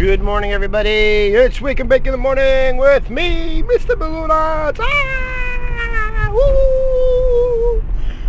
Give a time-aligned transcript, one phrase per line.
[0.00, 0.88] Good morning, everybody.
[0.88, 3.94] It's Wake and Bake in the Morning with me, Mr.
[3.94, 4.78] Balloonauts.
[4.80, 6.30] Ah!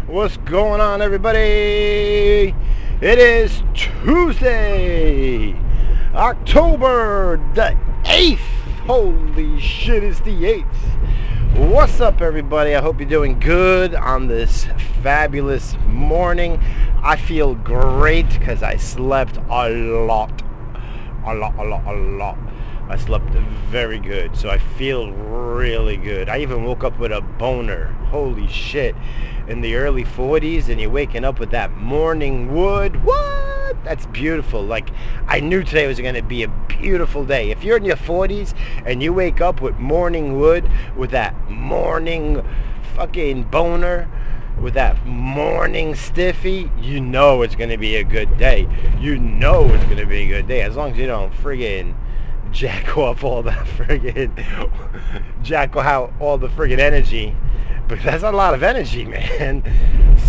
[0.06, 2.54] What's going on, everybody?
[3.00, 5.56] It is Tuesday,
[6.14, 8.38] October the 8th.
[8.86, 11.70] Holy shit, it's the 8th.
[11.70, 12.76] What's up, everybody?
[12.76, 14.68] I hope you're doing good on this
[15.02, 16.62] fabulous morning.
[17.02, 20.44] I feel great because I slept a lot
[21.26, 22.38] a lot, a lot, a lot.
[22.90, 23.30] I slept
[23.70, 26.28] very good, so I feel really good.
[26.28, 27.86] I even woke up with a boner.
[28.10, 28.96] Holy shit.
[29.48, 33.06] In the early 40s and you're waking up with that morning wood.
[33.06, 33.84] What?
[33.84, 34.62] That's beautiful.
[34.62, 34.90] Like,
[35.28, 37.52] I knew today was going to be a beautiful day.
[37.52, 38.54] If you're in your 40s
[38.86, 42.44] and you wake up with morning wood, with that morning
[42.96, 44.10] fucking boner,
[44.62, 48.68] with that morning stiffy, you know it's going to be a good day.
[49.00, 50.62] You know it's going to be a good day.
[50.62, 51.96] As long as you don't friggin'
[52.52, 57.36] jack off all that friggin' jack out all the friggin' energy.
[57.88, 59.64] But that's a lot of energy, man.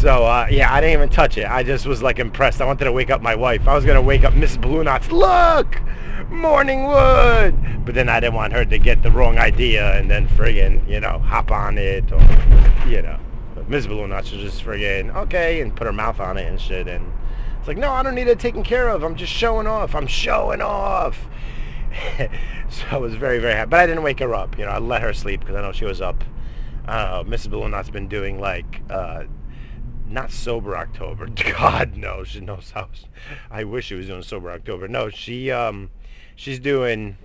[0.00, 1.46] So, uh, yeah, I didn't even touch it.
[1.46, 2.60] I just was, like, impressed.
[2.60, 3.68] I wanted to wake up my wife.
[3.68, 5.12] I was to wake up Miss Blue Balloonauts.
[5.12, 5.80] Look!
[6.28, 7.84] Morning wood!
[7.84, 10.98] But then I didn't want her to get the wrong idea and then friggin', you
[10.98, 12.20] know, hop on it or,
[12.88, 13.20] you know.
[13.68, 13.86] Ms.
[13.86, 16.88] Balloonauts was just friggin' okay and put her mouth on it and shit.
[16.88, 17.12] And
[17.58, 19.02] it's like, no, I don't need it taken care of.
[19.02, 19.94] I'm just showing off.
[19.94, 21.26] I'm showing off.
[22.68, 23.70] so I was very, very happy.
[23.70, 24.58] But I didn't wake her up.
[24.58, 26.24] You know, I let her sleep because I know she was up.
[26.86, 27.48] Uh, Mrs.
[27.48, 29.24] Balloonauts been doing like, uh,
[30.08, 31.26] not sober October.
[31.56, 32.24] God, no.
[32.24, 32.88] She knows how.
[33.50, 34.88] I wish she was doing sober October.
[34.88, 35.90] No, she, um,
[36.34, 37.16] she's doing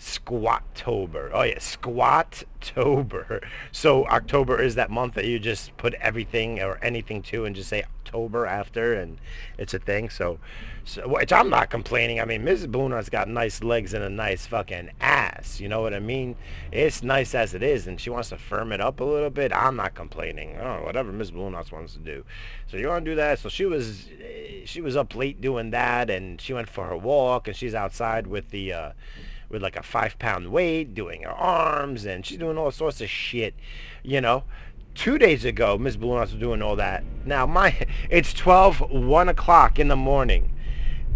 [0.00, 1.30] Squattober.
[1.34, 3.44] Oh yeah, Squattober.
[3.72, 7.68] So October is that month that you just put everything or anything to and just
[7.68, 9.18] say October after and
[9.58, 10.08] it's a thing.
[10.10, 10.38] So,
[10.84, 12.18] so which I'm not complaining.
[12.18, 12.66] I mean, Mrs.
[12.66, 15.60] Balloonauts got nice legs and a nice fucking ass.
[15.60, 16.36] You know what I mean?
[16.72, 19.52] It's nice as it is and she wants to firm it up a little bit.
[19.52, 20.56] I'm not complaining.
[20.58, 21.32] Oh, whatever Mrs.
[21.32, 22.24] Balloonauts wants to do.
[22.68, 23.38] So you want to do that?
[23.38, 24.08] So she was
[24.64, 28.26] she was up late doing that and she went for her walk and she's outside
[28.26, 28.92] with the uh
[29.50, 33.10] with like a five pound weight, doing her arms, and she's doing all sorts of
[33.10, 33.54] shit,
[34.02, 34.44] you know.
[34.94, 37.04] Two days ago, Miss Balloonauts was doing all that.
[37.24, 40.52] Now, my it's 12, 1 o'clock in the morning,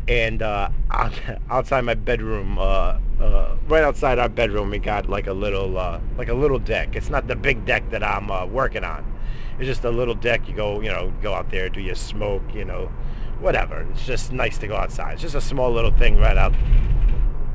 [0.09, 0.71] and uh,
[1.51, 6.01] outside my bedroom, uh, uh, right outside our bedroom, we got like a little, uh,
[6.19, 6.97] like a little deck.
[6.97, 9.13] It's not the big deck that I'm uh, working on.
[9.59, 10.49] It's just a little deck.
[10.49, 12.91] You go, you know, go out there, do your smoke, you know,
[13.39, 13.87] whatever.
[13.93, 15.15] It's just nice to go outside.
[15.15, 16.55] It's just a small little thing right out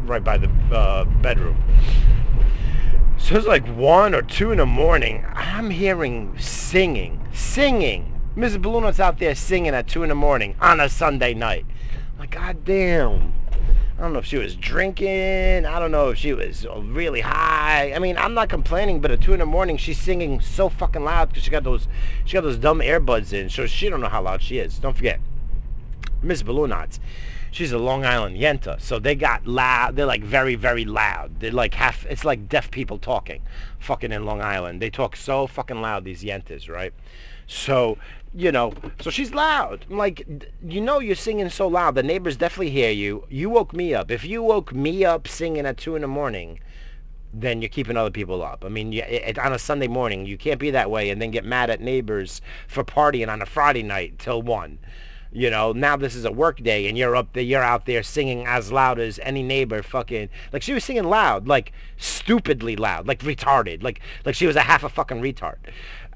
[0.04, 1.58] right by the uh, bedroom.
[3.18, 5.26] So it's like one or two in the morning.
[5.36, 8.20] I'm hearing singing, singing.
[8.36, 8.62] Mrs.
[8.62, 11.66] Balloonauts out there singing at two in the morning on a Sunday night.
[12.14, 13.34] I'm like, God damn.
[13.98, 15.66] I don't know if she was drinking.
[15.66, 17.92] I don't know if she was really high.
[17.94, 21.04] I mean, I'm not complaining, but at two in the morning, she's singing so fucking
[21.04, 21.90] loud because she got those,
[22.24, 24.80] she got those dumb earbuds in, so she don't know how loud she is.
[24.80, 25.20] Don't forget,
[26.22, 27.00] Miss Balloonauts
[27.52, 29.96] she's a Long Island Yenta, so they got loud.
[29.96, 31.40] They're like very, very loud.
[31.40, 32.06] They're like half.
[32.06, 33.42] It's like deaf people talking,
[33.80, 34.82] fucking in Long Island.
[34.82, 36.04] They talk so fucking loud.
[36.06, 36.94] These Yentas, right?
[37.48, 37.98] So
[38.34, 39.86] you know, so she's loud.
[39.90, 40.26] I'm like,
[40.64, 41.96] you know, you're singing so loud.
[41.96, 43.26] The neighbors definitely hear you.
[43.30, 44.12] You woke me up.
[44.12, 46.60] If you woke me up singing at two in the morning,
[47.34, 48.64] then you're keeping other people up.
[48.64, 51.32] I mean, you, it, on a Sunday morning, you can't be that way and then
[51.32, 54.80] get mad at neighbors for partying on a Friday night till one.
[55.32, 58.02] You know, now this is a work day and you're up there, you're out there
[58.02, 63.08] singing as loud as any neighbor fucking, like she was singing loud, like stupidly loud,
[63.08, 65.58] like retarded, like, like she was a half a fucking retard.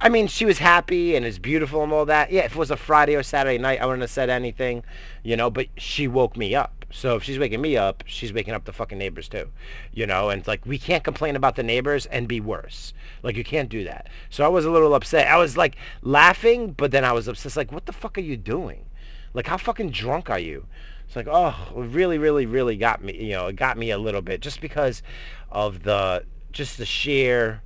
[0.01, 2.31] I mean, she was happy and it's beautiful and all that.
[2.31, 4.83] Yeah, if it was a Friday or Saturday night, I wouldn't have said anything,
[5.21, 6.83] you know, but she woke me up.
[6.89, 9.49] So if she's waking me up, she's waking up the fucking neighbors too,
[9.93, 10.29] you know.
[10.29, 12.93] And it's like we can't complain about the neighbors and be worse.
[13.23, 14.09] Like you can't do that.
[14.29, 15.27] So I was a little upset.
[15.27, 17.55] I was like laughing, but then I was upset.
[17.55, 18.85] Like, what the fuck are you doing?
[19.33, 20.65] Like, how fucking drunk are you?
[21.05, 23.97] It's like, oh, it really, really, really got me, you know, it got me a
[23.97, 25.03] little bit just because
[25.51, 27.61] of the, just the sheer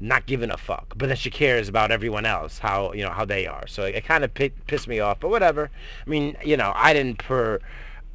[0.00, 0.94] not giving a fuck.
[0.96, 3.66] But then she cares about everyone else, how, you know, how they are.
[3.66, 5.70] So it, it kind of p- pissed me off, but whatever.
[6.06, 7.60] I mean, you know, I didn't per,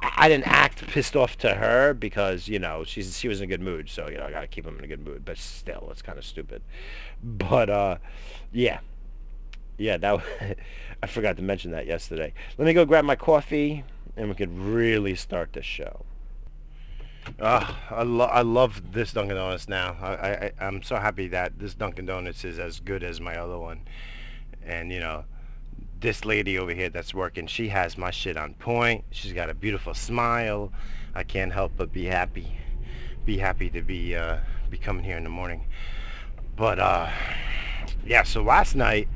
[0.00, 3.48] I didn't act pissed off to her because, you know, she's, she was in a
[3.48, 3.88] good mood.
[3.88, 5.24] So, you know, I got to keep them in a good mood.
[5.24, 6.62] But still, it's kind of stupid.
[7.22, 7.96] But, uh,
[8.52, 8.80] yeah,
[9.78, 10.20] yeah, that
[11.02, 12.32] I forgot to mention that yesterday.
[12.58, 13.84] Let me go grab my coffee,
[14.16, 16.04] and we could really start this show.
[17.40, 19.96] Uh, I, lo- I love this Dunkin' Donuts now.
[20.00, 23.58] I, I, I'm so happy that this Dunkin' Donuts is as good as my other
[23.58, 23.80] one.
[24.64, 25.24] And, you know,
[26.00, 29.04] this lady over here that's working, she has my shit on point.
[29.10, 30.70] She's got a beautiful smile.
[31.14, 32.58] I can't help but be happy,
[33.24, 34.38] be happy to be uh,
[34.68, 35.64] be coming here in the morning.
[36.56, 37.08] But uh,
[38.04, 39.08] yeah, so last night,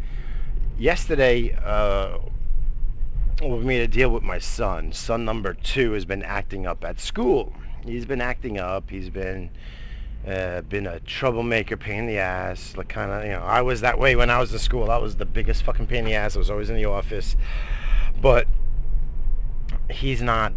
[0.78, 2.18] yesterday, uh,
[3.42, 4.92] we made a deal with my son.
[4.92, 7.52] Son number two has been acting up at school.
[7.84, 8.90] He's been acting up.
[8.90, 9.50] He's been
[10.26, 12.76] uh, been a troublemaker, pain in the ass.
[12.76, 14.90] Like kind of, you know, I was that way when I was in school.
[14.90, 16.36] I was the biggest fucking pain in the ass.
[16.36, 17.36] I was always in the office,
[18.20, 18.46] but
[19.90, 20.52] he's not.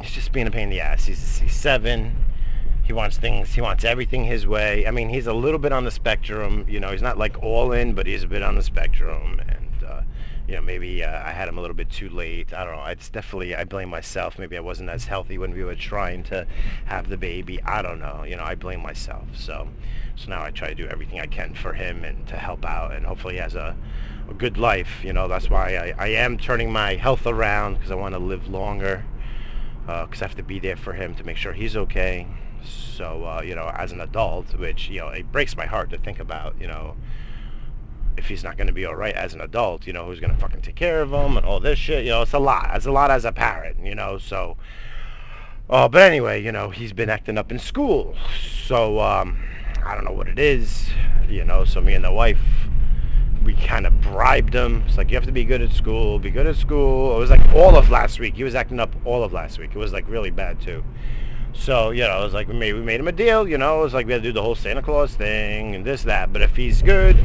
[0.00, 1.06] He's just being a pain in the ass.
[1.06, 2.16] He's, he's seven.
[2.84, 3.54] He wants things.
[3.54, 4.86] He wants everything his way.
[4.86, 6.66] I mean, he's a little bit on the spectrum.
[6.68, 9.40] You know, he's not like all in, but he's a bit on the spectrum.
[9.40, 10.02] And uh,
[10.48, 12.52] you know, maybe uh, I had him a little bit too late.
[12.52, 12.84] I don't know.
[12.86, 14.36] It's definitely I blame myself.
[14.38, 16.46] Maybe I wasn't as healthy when we were trying to
[16.86, 17.62] have the baby.
[17.62, 18.24] I don't know.
[18.24, 19.28] You know, I blame myself.
[19.36, 19.68] So,
[20.16, 22.92] so now I try to do everything I can for him and to help out,
[22.92, 23.76] and hopefully he has a,
[24.28, 25.04] a good life.
[25.04, 28.20] You know, that's why I, I am turning my health around because I want to
[28.20, 29.04] live longer.
[29.86, 32.28] Because uh, I have to be there for him to make sure he's okay.
[32.64, 35.98] So, uh, you know, as an adult, which, you know, it breaks my heart to
[35.98, 36.96] think about, you know,
[38.16, 40.32] if he's not going to be all right as an adult, you know, who's going
[40.32, 42.70] to fucking take care of him and all this shit, you know, it's a lot.
[42.74, 44.56] It's a lot as a parent, you know, so.
[45.70, 48.14] Oh, but anyway, you know, he's been acting up in school.
[48.66, 49.42] So, um,
[49.84, 50.90] I don't know what it is,
[51.28, 52.40] you know, so me and the wife,
[53.42, 54.84] we kind of bribed him.
[54.86, 57.16] It's like, you have to be good at school, be good at school.
[57.16, 58.36] It was like all of last week.
[58.36, 59.70] He was acting up all of last week.
[59.74, 60.84] It was like really bad too.
[61.54, 63.80] So, you know, it was like we made, we made him a deal, you know,
[63.80, 66.32] it was like we had to do the whole Santa Claus thing and this, that.
[66.32, 67.16] But if he's good,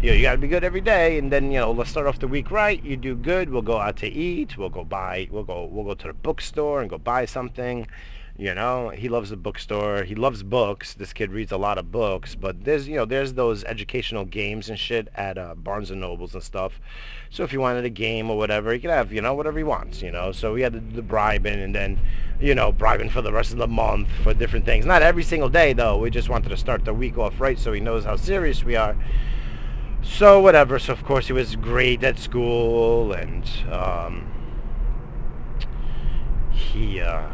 [0.00, 1.18] you know, you got to be good every day.
[1.18, 2.82] And then, you know, let's start off the week right.
[2.82, 3.50] You do good.
[3.50, 4.56] We'll go out to eat.
[4.56, 7.86] We'll go buy, we'll go, we'll go to the bookstore and go buy something.
[8.42, 10.02] You know, he loves the bookstore.
[10.02, 10.94] He loves books.
[10.94, 12.34] This kid reads a lot of books.
[12.34, 16.34] But there's, you know, there's those educational games and shit at uh, Barnes and Nobles
[16.34, 16.80] and stuff.
[17.30, 19.62] So if he wanted a game or whatever, he could have, you know, whatever he
[19.62, 20.02] wants.
[20.02, 22.00] You know, so we had to the, the bribing and then,
[22.40, 24.84] you know, bribing for the rest of the month for different things.
[24.84, 25.98] Not every single day though.
[25.98, 28.74] We just wanted to start the week off right so he knows how serious we
[28.74, 28.96] are.
[30.02, 30.80] So whatever.
[30.80, 34.26] So of course he was great at school and um,
[36.50, 37.00] he.
[37.00, 37.28] Uh,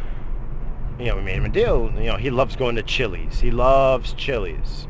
[0.98, 1.92] you know, we made him a deal.
[1.96, 3.40] You know, he loves going to Chili's.
[3.40, 4.86] He loves Chili's.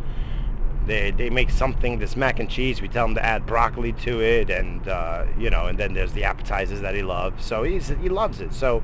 [0.86, 2.80] They they make something this mac and cheese.
[2.80, 6.12] We tell him to add broccoli to it, and uh, you know, and then there's
[6.12, 7.44] the appetizers that he loves.
[7.44, 8.52] So he's he loves it.
[8.52, 8.82] So.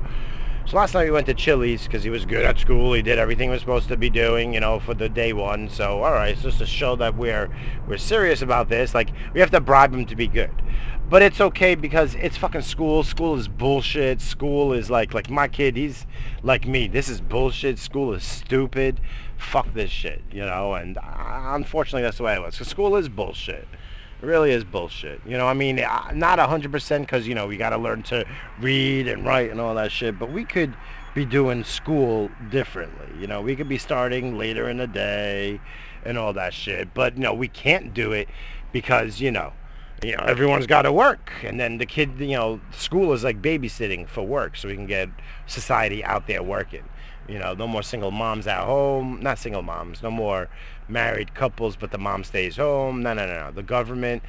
[0.67, 2.93] So last night we went to Chili's because he was good at school.
[2.93, 5.69] He did everything was supposed to be doing, you know, for the day one.
[5.69, 7.55] So all right, it's just to show that we're
[7.87, 8.95] we're serious about this.
[8.95, 10.49] Like we have to bribe him to be good
[11.09, 13.03] but it's okay because it's fucking school.
[13.03, 14.21] School is bullshit.
[14.21, 15.75] School is like like my kid.
[15.75, 16.05] He's
[16.41, 16.87] like me.
[16.87, 17.77] This is bullshit.
[17.77, 18.99] School is stupid.
[19.37, 20.73] Fuck this shit, you know.
[20.73, 21.01] And uh,
[21.53, 22.57] unfortunately, that's the way it was.
[22.57, 23.67] Cause school is bullshit.
[24.21, 25.21] It really is bullshit.
[25.25, 27.77] You know, I mean, uh, not a hundred percent because you know we got to
[27.77, 28.25] learn to
[28.59, 30.17] read and write and all that shit.
[30.17, 30.73] But we could
[31.13, 33.07] be doing school differently.
[33.19, 35.61] You know, we could be starting later in the day
[36.03, 36.93] and all that shit.
[36.93, 38.27] But no, we can't do it
[38.71, 39.53] because you know
[40.03, 41.31] you know, everyone's got to work.
[41.43, 44.85] And then the kid, you know, school is like babysitting for work so we can
[44.85, 45.09] get
[45.47, 46.83] society out there working.
[47.27, 49.19] You know, no more single moms at home.
[49.21, 50.03] Not single moms.
[50.03, 50.49] No more
[50.87, 53.01] married couples, but the mom stays home.
[53.01, 53.51] No, no, no, no.
[53.51, 54.21] The government,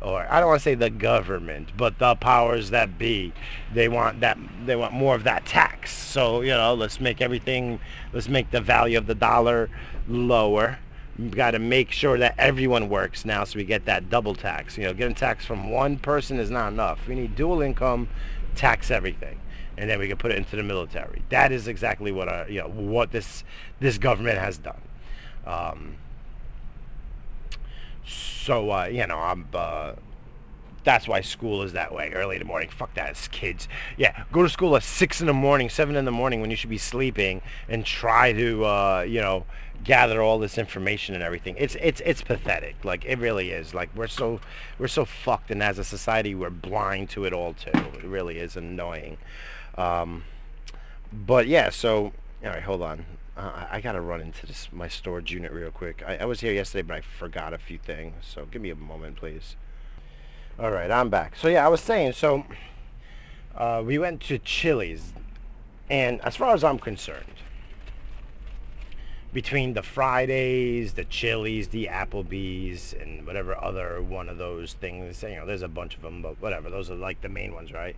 [0.00, 3.32] or I don't want to say the government, but the powers that be,
[3.72, 4.36] they want that.
[4.66, 5.92] They want more of that tax.
[5.92, 7.78] So you know, let's make everything.
[8.12, 9.70] Let's make the value of the dollar
[10.08, 10.80] lower
[11.28, 14.78] got to make sure that everyone works now so we get that double tax.
[14.78, 17.06] You know, getting tax from one person is not enough.
[17.06, 18.08] We need dual income,
[18.54, 19.38] tax everything,
[19.76, 21.22] and then we can put it into the military.
[21.28, 23.44] That is exactly what our, you know, what this
[23.80, 24.80] this government has done.
[25.46, 25.96] Um,
[28.06, 29.46] so uh, you know, I'm.
[29.52, 29.92] Uh,
[30.82, 32.70] that's why school is that way early in the morning.
[32.70, 33.68] Fuck that, it's kids.
[33.96, 36.56] Yeah, go to school at six in the morning, seven in the morning when you
[36.56, 39.44] should be sleeping, and try to, uh, you know,
[39.84, 41.54] gather all this information and everything.
[41.58, 42.84] It's it's it's pathetic.
[42.84, 43.74] Like it really is.
[43.74, 44.40] Like we're so
[44.78, 47.70] we're so fucked, and as a society, we're blind to it all too.
[47.72, 49.18] It really is annoying.
[49.76, 50.24] Um,
[51.12, 52.12] but yeah, so
[52.44, 53.04] all right, hold on.
[53.36, 56.02] Uh, I gotta run into this my storage unit real quick.
[56.06, 58.14] I, I was here yesterday, but I forgot a few things.
[58.22, 59.56] So give me a moment, please.
[60.58, 61.36] All right, I'm back.
[61.36, 62.12] So yeah, I was saying.
[62.12, 62.44] So
[63.54, 65.14] uh, we went to Chili's,
[65.88, 67.24] and as far as I'm concerned
[69.32, 75.22] between the Fridays, the Chili's, the Applebee's, and whatever other one of those things.
[75.22, 76.68] You know, there's a bunch of them, but whatever.
[76.70, 77.94] Those are like the main ones, right?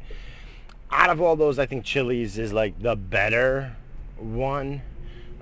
[0.91, 3.77] Out of all those, I think Chili's is like the better
[4.19, 4.83] one.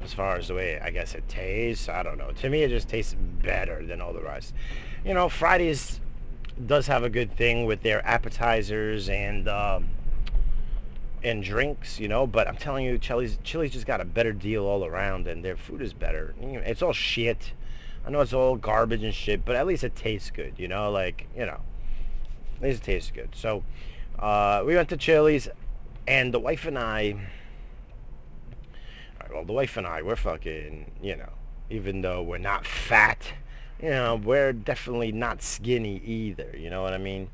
[0.03, 1.89] as far as the way I guess it tastes.
[1.89, 2.31] I don't know.
[2.33, 4.55] To me, it just tastes better than all the rest.
[5.05, 6.01] You know, Fridays
[6.67, 9.89] does have a good thing with their appetizers and um,
[11.23, 12.27] and drinks, you know.
[12.27, 15.57] But I'm telling you, Chili's Chili's just got a better deal all around, and their
[15.57, 16.35] food is better.
[16.41, 17.53] It's all shit.
[18.07, 20.91] I know it's all garbage and shit, but at least it tastes good, you know.
[20.91, 21.61] Like you know,
[22.57, 23.31] at least it tastes good.
[23.35, 23.63] So
[24.19, 25.49] uh, we went to Chili's,
[26.07, 27.29] and the wife and I.
[29.33, 31.29] Well, the wife and I, we're fucking, you know,
[31.71, 33.33] even though we're not fat,
[33.81, 36.53] you know, we're definitely not skinny either.
[36.59, 37.31] You know what I mean?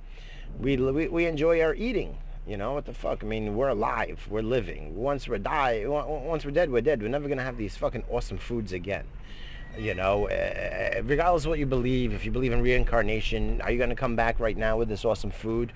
[0.59, 2.19] We we, we enjoy our eating.
[2.47, 3.25] You know what the fuck?
[3.25, 4.25] I mean, we're alive.
[4.31, 4.95] We're living.
[4.95, 7.03] Once we're die, once we're dead, we're dead.
[7.03, 9.05] We're never gonna have these fucking awesome foods again.
[9.77, 13.79] You know, uh, regardless of what you believe, if you believe in reincarnation, are you
[13.79, 15.73] gonna come back right now with this awesome food?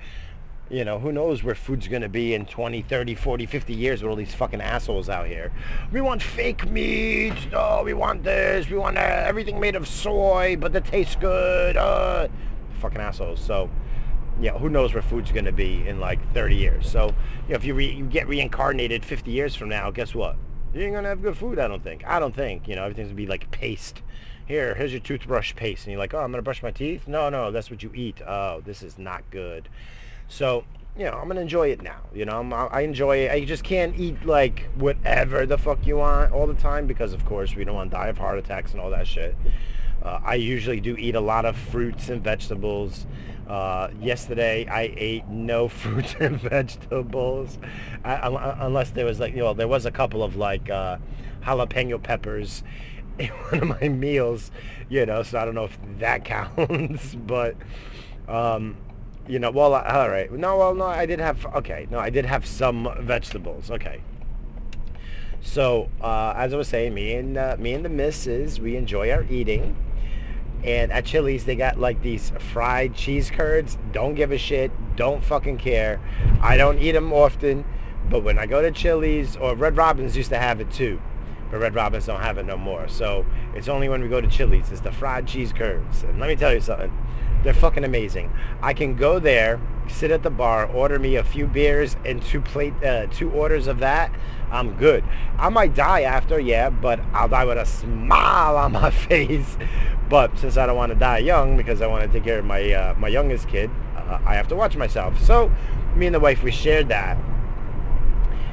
[0.71, 4.03] You know, who knows where food's going to be in 20, 30, 40, 50 years
[4.03, 5.51] with all these fucking assholes out here.
[5.91, 7.35] We want fake meat.
[7.53, 8.71] Oh, we want this.
[8.71, 11.77] We want uh, everything made of soy, but that tastes good.
[11.77, 12.29] Uh,
[12.79, 13.41] fucking assholes.
[13.41, 13.69] So,
[14.41, 16.91] yeah, who knows where food's going to be in like 30 years.
[16.91, 17.07] So,
[17.47, 20.37] you know, if you, re- you get reincarnated 50 years from now, guess what?
[20.75, 22.07] You ain't going to have good food, I don't think.
[22.07, 22.69] I don't think.
[22.69, 24.03] You know, everything's going to be like paste.
[24.47, 25.85] Here, here's your toothbrush paste.
[25.85, 27.07] And you're like, oh, I'm going to brush my teeth?
[27.07, 28.21] No, no, that's what you eat.
[28.27, 29.69] Oh, this is not good.
[30.29, 30.65] So,
[30.97, 32.01] you know, I'm gonna enjoy it now.
[32.13, 33.31] You know, I'm, i enjoy it.
[33.31, 37.25] I just can't eat like whatever the fuck you want all the time because, of
[37.25, 39.37] course, we don't want to die of heart attacks and all that shit.
[40.03, 43.07] Uh, I usually do eat a lot of fruits and vegetables.
[43.51, 47.59] Uh, yesterday, I ate no fruits and vegetables,
[48.05, 48.29] I,
[48.61, 50.99] unless there was like, you know, there was a couple of like uh,
[51.43, 52.63] jalapeno peppers
[53.19, 54.53] in one of my meals,
[54.89, 55.25] you know.
[55.25, 57.57] So I don't know if that counts, but.
[58.29, 58.77] Um,
[59.27, 60.33] you know, well, all right.
[60.33, 63.71] No, well, no, I did have, okay, no, I did have some vegetables.
[63.71, 64.01] Okay.
[65.41, 69.11] So, uh, as I was saying, me and uh, me and the missus, we enjoy
[69.11, 69.77] our eating.
[70.63, 73.79] And at Chili's, they got like these fried cheese curds.
[73.93, 74.71] Don't give a shit.
[74.97, 76.01] Don't fucking care.
[76.43, 77.65] I don't eat them often,
[78.11, 81.01] but when I go to Chili's, or Red Robin's used to have it too,
[81.51, 82.89] but Red Robin's don't have it no more.
[82.89, 83.25] So
[83.55, 84.71] it's only when we go to Chili's.
[84.71, 86.03] It's the fried cheese curds.
[86.03, 86.93] And let me tell you something.
[87.43, 88.31] They're fucking amazing.
[88.61, 92.43] I can go there, sit at the bar, order me a few beers and two
[92.43, 94.15] plate, uh, two orders of that.
[94.51, 95.05] I'm good.
[95.39, 99.57] I might die after, yeah, but I'll die with a smile on my face.
[100.09, 102.45] But since I don't want to die young because I want to take care of
[102.45, 105.21] my uh, my youngest kid, uh, I have to watch myself.
[105.23, 105.53] So
[105.95, 107.17] me and the wife we shared that,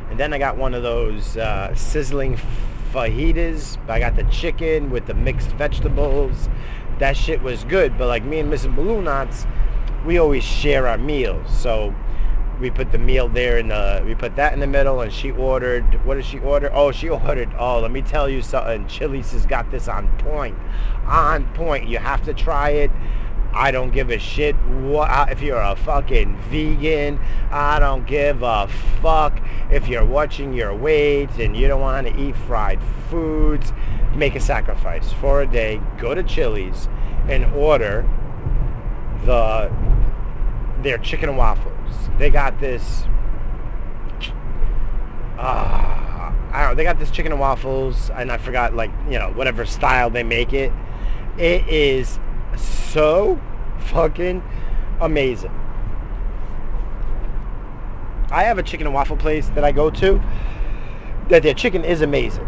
[0.10, 2.40] and then I got one of those uh, sizzling
[2.94, 3.78] fajitas.
[3.90, 6.48] I got the chicken with the mixed vegetables
[7.00, 7.98] that shit was good.
[7.98, 8.76] But like me and Mrs.
[8.76, 9.48] Balloonats,
[10.06, 11.50] we always share our meals.
[11.56, 11.94] So
[12.60, 15.32] we put the meal there and the we put that in the middle and she
[15.32, 19.32] ordered what did she order oh she ordered oh let me tell you something chili's
[19.32, 20.58] has got this on point
[21.06, 22.92] on point you have to try it
[23.54, 27.20] I don't give a shit what uh, if you're a fucking vegan.
[27.50, 28.68] I don't give a
[29.02, 33.74] fuck if you're watching your weight and you don't want to eat fried foods.
[34.16, 35.82] Make a sacrifice for a day.
[35.98, 36.88] Go to Chili's
[37.28, 38.08] and order
[39.26, 39.72] the
[40.82, 41.94] their chicken and waffles.
[42.18, 43.04] They got this.
[45.38, 46.76] Uh, I don't know.
[46.76, 50.24] They got this chicken and waffles, and I forgot like you know whatever style they
[50.24, 50.72] make it.
[51.38, 52.20] It is
[52.56, 53.40] so
[53.80, 54.44] fucking
[55.00, 55.52] amazing.
[58.30, 60.22] I have a chicken and waffle place that I go to
[61.30, 62.48] that their chicken is amazing.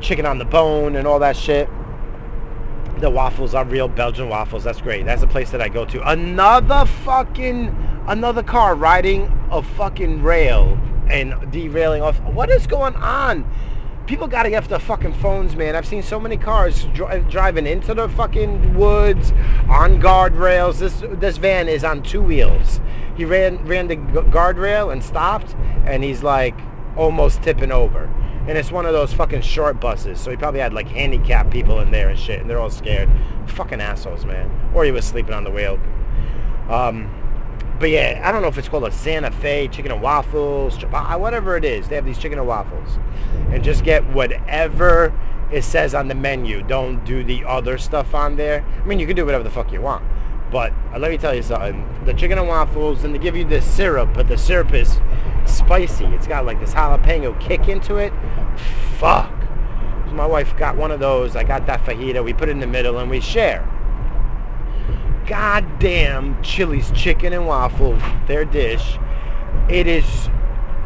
[0.00, 1.68] Chicken on the bone and all that shit.
[3.00, 4.64] The waffles are real Belgian waffles.
[4.64, 5.04] That's great.
[5.04, 6.08] That's a place that I go to.
[6.08, 12.20] Another fucking another car riding a fucking rail and derailing off.
[12.22, 13.44] What is going on?
[14.06, 15.74] people got to get off the fucking phones, man.
[15.74, 19.32] I've seen so many cars dri- driving into the fucking woods
[19.68, 20.78] on guardrails.
[20.78, 22.80] This this van is on two wheels.
[23.16, 26.54] He ran ran the guardrail and stopped, and he's like
[26.96, 28.10] almost tipping over.
[28.46, 31.80] And it's one of those fucking short buses, so he probably had like handicapped people
[31.80, 33.08] in there and shit, and they're all scared.
[33.48, 34.50] Fucking assholes, man.
[34.74, 35.80] Or he was sleeping on the wheel.
[36.68, 37.10] Um,
[37.78, 41.56] but yeah, I don't know if it's called a Santa Fe chicken and waffles, whatever
[41.56, 41.88] it is.
[41.88, 42.98] They have these chicken and waffles,
[43.50, 45.12] and just get whatever
[45.52, 46.62] it says on the menu.
[46.62, 48.64] Don't do the other stuff on there.
[48.82, 50.04] I mean, you can do whatever the fuck you want,
[50.50, 51.84] but uh, let me tell you something.
[52.04, 55.00] The chicken and waffles, and they give you this syrup, but the syrup is
[55.46, 56.06] spicy.
[56.06, 58.12] It's got like this jalapeno kick into it.
[58.98, 59.32] Fuck.
[60.06, 61.36] So my wife got one of those.
[61.36, 62.24] I got that fajita.
[62.24, 63.68] We put it in the middle, and we share
[65.26, 68.98] goddamn Chili's chicken and waffle, their dish.
[69.68, 70.30] It is,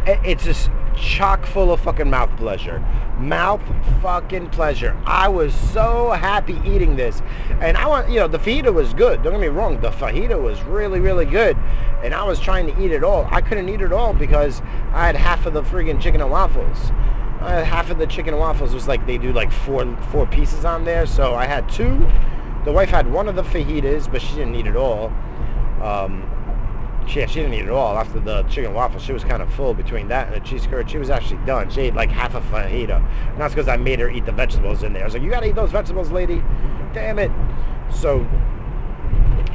[0.06, 2.84] it's just chock full of fucking mouth pleasure.
[3.20, 3.60] Mouth
[4.02, 4.96] fucking pleasure.
[5.04, 7.22] I was so happy eating this.
[7.60, 9.22] And I want, you know, the fajita was good.
[9.22, 9.80] Don't get me wrong.
[9.80, 11.56] The fajita was really, really good.
[12.02, 13.28] And I was trying to eat it all.
[13.30, 14.60] I couldn't eat it all because
[14.92, 16.78] I had half of the friggin' chicken and waffles.
[17.40, 20.84] Half of the chicken and waffles was like they do like four four pieces on
[20.84, 21.06] there.
[21.06, 22.06] So I had two.
[22.64, 25.06] The wife had one of the fajitas, but she didn't eat it all.
[25.82, 26.28] Um,
[27.07, 29.00] she, she didn't eat it all after the chicken waffle.
[29.00, 30.90] She was kind of full between that and the cheese curd.
[30.90, 31.71] She was actually done.
[31.71, 32.97] She ate like half a fajita.
[33.30, 35.02] And that's because I made her eat the vegetables in there.
[35.02, 36.42] I was like, you got to eat those vegetables, lady.
[36.92, 37.30] Damn it.
[37.92, 38.21] So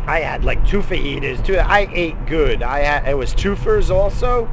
[0.06, 1.44] I had like two fajitas.
[1.46, 2.62] Two, I ate good.
[2.62, 4.50] I had, it was twofers also.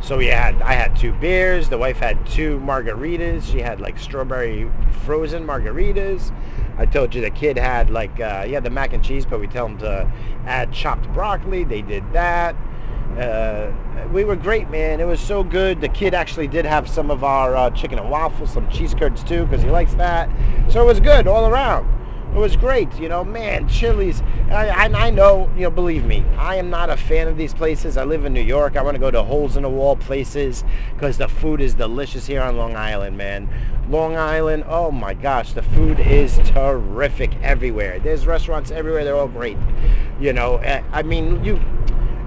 [0.00, 1.68] So we had, I had two beers.
[1.68, 3.50] The wife had two margaritas.
[3.50, 4.70] She had like strawberry
[5.04, 6.30] frozen margaritas.
[6.76, 9.40] I told you the kid had like, uh, he had the mac and cheese, but
[9.40, 10.10] we tell him to
[10.46, 11.64] add chopped broccoli.
[11.64, 12.56] They did that.
[13.18, 13.72] Uh,
[14.12, 15.00] we were great, man.
[15.00, 15.80] It was so good.
[15.80, 19.22] The kid actually did have some of our uh, chicken and waffles, some cheese curds
[19.22, 20.28] too, because he likes that.
[20.68, 21.88] So it was good all around.
[22.34, 24.20] It was great, you know, man, Chili's.
[24.50, 27.54] I, I, I, know, you know, believe me, I am not a fan of these
[27.54, 27.96] places.
[27.96, 28.76] I live in New York.
[28.76, 30.64] I want to go to holes in the wall places
[30.94, 33.48] because the food is delicious here on Long Island, man.
[33.88, 38.00] Long Island, oh my gosh, the food is terrific everywhere.
[38.00, 39.04] There's restaurants everywhere.
[39.04, 39.58] They're all great.
[40.18, 41.60] You know, eh, I mean, you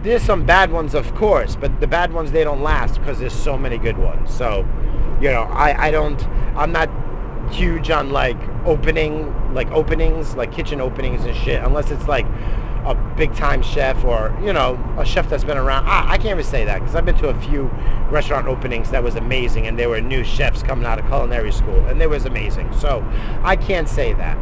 [0.04, 3.34] there's some bad ones, of course, but the bad ones they don't last because there's
[3.34, 4.34] so many good ones.
[4.34, 4.60] So,
[5.20, 6.90] you know, I, I don't, I'm not
[7.51, 12.25] huge on like opening, like openings, like kitchen openings and shit, unless it's like
[12.86, 15.86] a big time chef or you know a chef that's been around.
[15.86, 17.66] I, I can't even say that because I've been to a few
[18.10, 21.86] restaurant openings that was amazing, and there were new chefs coming out of culinary school,
[21.88, 22.72] and it was amazing.
[22.74, 23.06] So
[23.44, 24.38] I can't say that.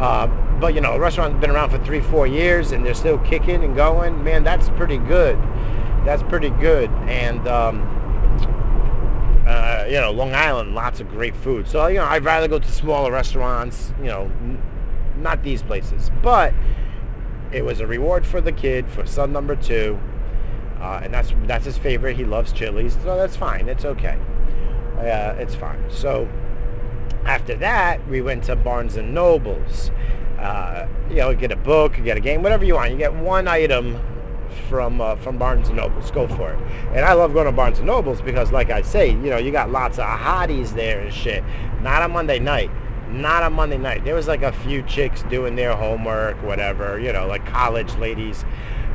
[0.00, 0.26] Uh,
[0.60, 3.64] but you know, a restaurant's been around for three, four years, and they're still kicking
[3.64, 4.22] and going.
[4.22, 5.38] Man, that's pretty good.
[6.04, 7.46] That's pretty good, and.
[7.48, 7.96] Um,
[9.90, 11.66] you know, Long Island, lots of great food.
[11.66, 14.62] So, you know, I'd rather go to smaller restaurants, you know, n-
[15.16, 16.10] not these places.
[16.22, 16.54] But
[17.52, 19.98] it was a reward for the kid for son number two.
[20.80, 22.16] Uh, and that's that's his favorite.
[22.16, 22.94] He loves chilies.
[23.02, 23.68] so that's fine.
[23.68, 24.18] It's okay.
[24.96, 25.82] Uh, it's fine.
[25.90, 26.28] So
[27.24, 29.90] after that, we went to Barnes and Nobles.
[30.38, 32.92] Uh, you know, get a book, get a game, whatever you want.
[32.92, 33.98] You get one item
[34.68, 36.10] from uh, from Barnes and Nobles.
[36.10, 36.58] Go for it.
[36.94, 39.50] And I love going to Barnes and Nobles because, like I say, you know, you
[39.50, 41.42] got lots of hotties there and shit.
[41.82, 42.70] Not on Monday night.
[43.10, 44.04] Not on Monday night.
[44.04, 46.98] There was like a few chicks doing their homework, whatever.
[46.98, 48.44] You know, like college ladies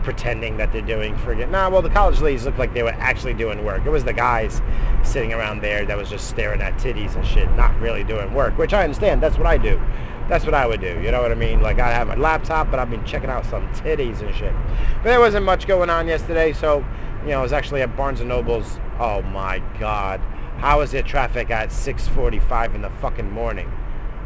[0.06, 3.34] pretending that they're doing friggin' nah well the college ladies looked like they were actually
[3.34, 4.62] doing work it was the guys
[5.04, 8.56] sitting around there that was just staring at titties and shit not really doing work
[8.56, 9.82] which i understand that's what i do
[10.28, 11.00] that's what I would do.
[11.02, 11.62] You know what I mean?
[11.62, 14.54] Like I have my laptop, but I've been checking out some titties and shit.
[14.98, 16.86] But there wasn't much going on yesterday, so
[17.24, 18.80] you know, I was actually at Barnes and Nobles.
[19.00, 20.20] Oh my God,
[20.58, 23.72] how is there traffic at 6:45 in the fucking morning?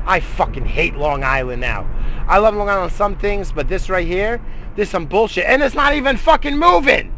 [0.05, 1.87] I fucking hate Long Island now.
[2.27, 4.41] I love Long Island some things, but this right here,
[4.75, 7.13] this some bullshit, and it's not even fucking moving.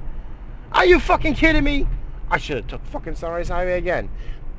[0.71, 1.87] Are you fucking kidding me?
[2.29, 4.09] I should have took fucking Sunrise Highway again.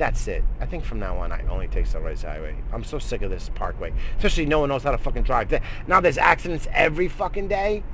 [0.03, 0.43] That's it.
[0.59, 2.57] I think from now on, I only take Sunrise Highway.
[2.73, 3.93] I'm so sick of this parkway.
[4.17, 5.57] Especially no one knows how to fucking drive.
[5.87, 7.85] Now there's accidents every fucking day.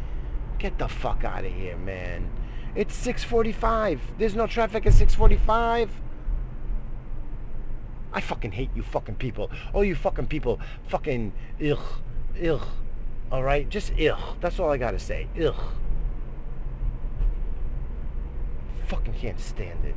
[0.59, 2.31] Get the fuck out of here, man.
[2.75, 4.01] It's 6:45.
[4.16, 5.90] There's no traffic at 6:45.
[8.14, 9.51] I fucking hate you fucking people.
[9.75, 10.59] Oh, you fucking people.
[10.87, 11.79] Fucking ugh,
[12.42, 12.62] ugh.
[13.31, 14.38] All right, just ugh.
[14.40, 15.29] That's all I gotta say.
[15.38, 15.62] Ugh.
[18.87, 19.94] Fucking can't stand it.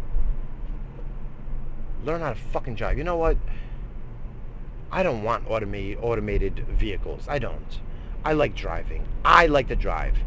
[2.03, 2.97] Learn how to fucking drive.
[2.97, 3.37] You know what?
[4.91, 7.25] I don't want automated automated vehicles.
[7.27, 7.79] I don't.
[8.25, 9.07] I like driving.
[9.23, 10.17] I like to drive.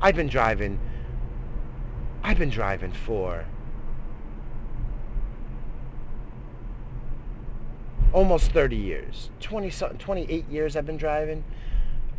[0.00, 0.78] I've been driving.
[2.22, 3.46] I've been driving for
[8.12, 9.30] almost 30 years.
[9.40, 11.44] 20 28 years I've been driving.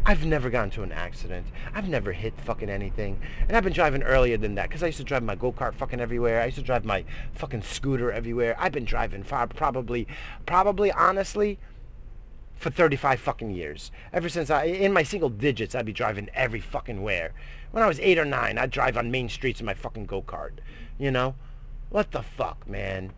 [0.08, 1.48] I've never gotten to an accident.
[1.74, 3.20] I've never hit fucking anything.
[3.48, 6.00] And I've been driving earlier than that because I used to drive my go-kart fucking
[6.00, 6.42] everywhere.
[6.42, 8.56] I used to drive my fucking scooter everywhere.
[8.60, 10.08] I've been driving far, probably,
[10.46, 11.58] probably, honestly,
[12.56, 13.92] for 35 fucking years.
[14.14, 17.34] Ever since I, in my single digits, I'd be driving every fucking where.
[17.72, 20.52] When I was eight or nine, I'd drive on main streets in my fucking go-kart.
[21.00, 21.34] You know?
[21.90, 23.12] What the fuck, man?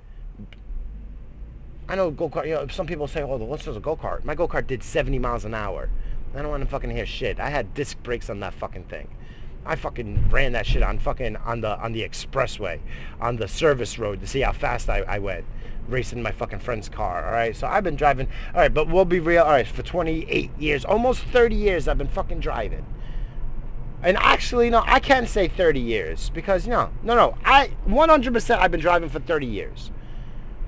[1.90, 4.24] I know go-kart, you know, some people say, oh, the what's a go-kart?
[4.24, 5.90] My go-kart did 70 miles an hour.
[6.36, 7.40] I don't want to fucking hear shit.
[7.40, 9.08] I had disc brakes on that fucking thing.
[9.66, 12.80] I fucking ran that shit on fucking on the on the expressway,
[13.20, 15.46] on the service road to see how fast I, I went,
[15.90, 17.26] racing my fucking friend's car.
[17.26, 18.28] All right, so I've been driving.
[18.54, 19.44] All right, but we'll be real.
[19.44, 22.86] All right, for 28 years, almost 30 years, I've been fucking driving.
[24.04, 27.38] And actually, no, I can't say 30 years because no, no, no.
[27.44, 29.92] I 100% I've been driving for 30 years.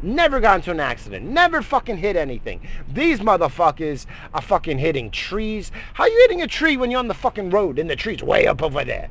[0.01, 1.25] Never got into an accident.
[1.25, 2.61] Never fucking hit anything.
[2.91, 5.71] These motherfuckers are fucking hitting trees.
[5.93, 8.47] How you hitting a tree when you're on the fucking road and the tree's way
[8.47, 9.09] up over there?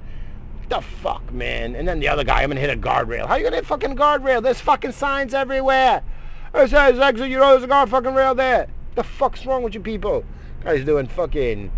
[0.69, 1.75] The fuck, man.
[1.75, 3.27] And then the other guy, I'm gonna hit a guardrail.
[3.27, 4.43] How you gonna hit fucking guardrail?
[4.43, 6.03] There's fucking signs everywhere.
[6.55, 8.69] It says exit, you know there's a guard fucking rail there.
[8.95, 10.25] The fuck's wrong with you people?
[10.65, 11.71] Guys doing fucking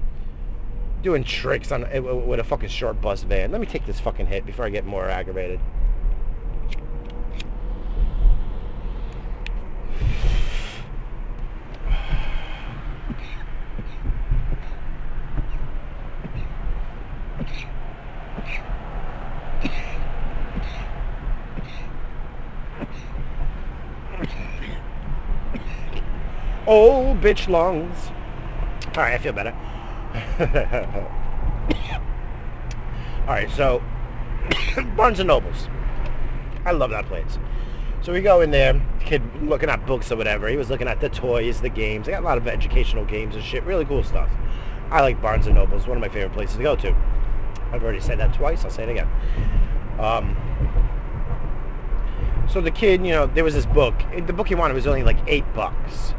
[1.02, 3.50] doing tricks on eh, with a fucking short bus van.
[3.50, 5.60] Let me take this fucking hit before I get more aggravated.
[26.72, 28.12] Oh, bitch lungs.
[28.96, 29.52] All right, I feel better.
[33.26, 33.82] All right, so
[34.96, 35.68] Barnes and Nobles.
[36.64, 37.38] I love that place.
[38.02, 40.48] So we go in there, kid looking at books or whatever.
[40.48, 42.06] He was looking at the toys, the games.
[42.06, 43.62] They got a lot of educational games and shit.
[43.64, 44.30] Really cool stuff.
[44.90, 45.86] I like Barnes and Nobles.
[45.86, 46.94] One of my favorite places to go to.
[47.72, 48.64] I've already said that twice.
[48.64, 49.08] I'll say it again.
[49.98, 50.36] Um,
[52.48, 53.94] so the kid, you know, there was this book.
[54.26, 56.14] The book he wanted was only like eight bucks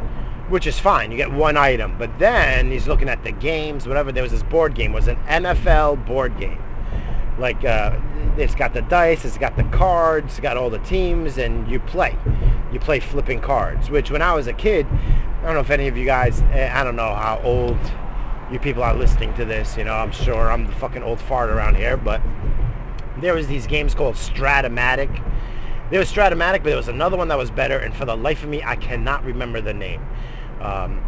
[0.51, 1.11] which is fine.
[1.11, 1.97] You get one item.
[1.97, 4.11] But then he's looking at the games, whatever.
[4.11, 4.91] There was this board game.
[4.91, 6.61] It was an NFL board game.
[7.37, 7.97] Like, uh,
[8.37, 11.79] it's got the dice, it's got the cards, it's got all the teams, and you
[11.79, 12.17] play.
[12.71, 15.87] You play flipping cards, which when I was a kid, I don't know if any
[15.87, 17.79] of you guys, eh, I don't know how old
[18.51, 19.77] you people are listening to this.
[19.77, 22.21] You know, I'm sure I'm the fucking old fart around here, but
[23.19, 25.23] there was these games called Strat-O-Matic.
[25.89, 28.43] There was Strat-O-Matic, but there was another one that was better, and for the life
[28.43, 30.05] of me, I cannot remember the name.
[30.59, 31.03] Um,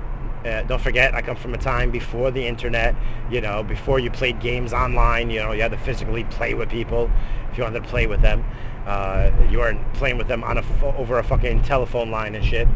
[0.45, 2.95] uh, don't forget, I come from a time before the internet,
[3.31, 6.69] you know, before you played games online, you know, you had to physically play with
[6.69, 7.09] people
[7.51, 8.43] if you wanted to play with them.
[8.85, 10.63] Uh, you weren't playing with them on a
[10.97, 12.67] over a fucking telephone line and shit.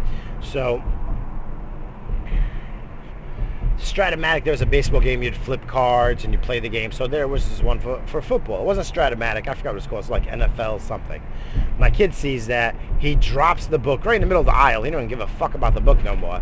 [0.41, 0.81] So,
[3.77, 6.93] Strat-O-Matic, there was a baseball game, you'd flip cards and you play the game.
[6.93, 8.61] So there was this one for, for football.
[8.61, 9.99] It wasn't Strat-O-Matic, I forgot what it's called.
[9.99, 11.21] It's like NFL something.
[11.77, 14.83] My kid sees that, he drops the book right in the middle of the aisle.
[14.83, 16.41] He don't even give a fuck about the book no more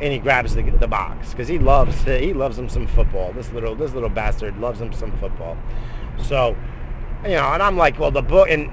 [0.00, 3.32] and he grabs the, the box because he loves he loves him some football.
[3.32, 5.56] This little this little bastard loves him some football.
[6.18, 6.56] So,
[7.24, 8.70] you know, and I'm like, well, the book, and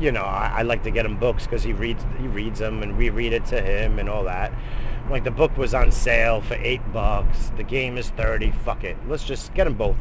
[0.00, 2.82] you know, I, I like to get him books because he reads he reads them
[2.82, 4.52] and we read it to him and all that.
[5.10, 7.50] Like the book was on sale for eight bucks.
[7.56, 8.52] The game is thirty.
[8.52, 8.96] Fuck it.
[9.08, 9.98] Let's just get them both.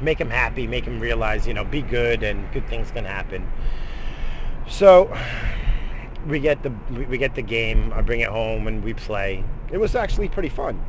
[0.00, 0.66] Make him happy.
[0.66, 3.48] Make him realize, you know, be good and good things can happen.
[4.68, 5.16] So
[6.26, 6.72] we get the
[7.08, 7.92] we get the game.
[7.94, 9.44] I bring it home and we play.
[9.70, 10.84] It was actually pretty fun.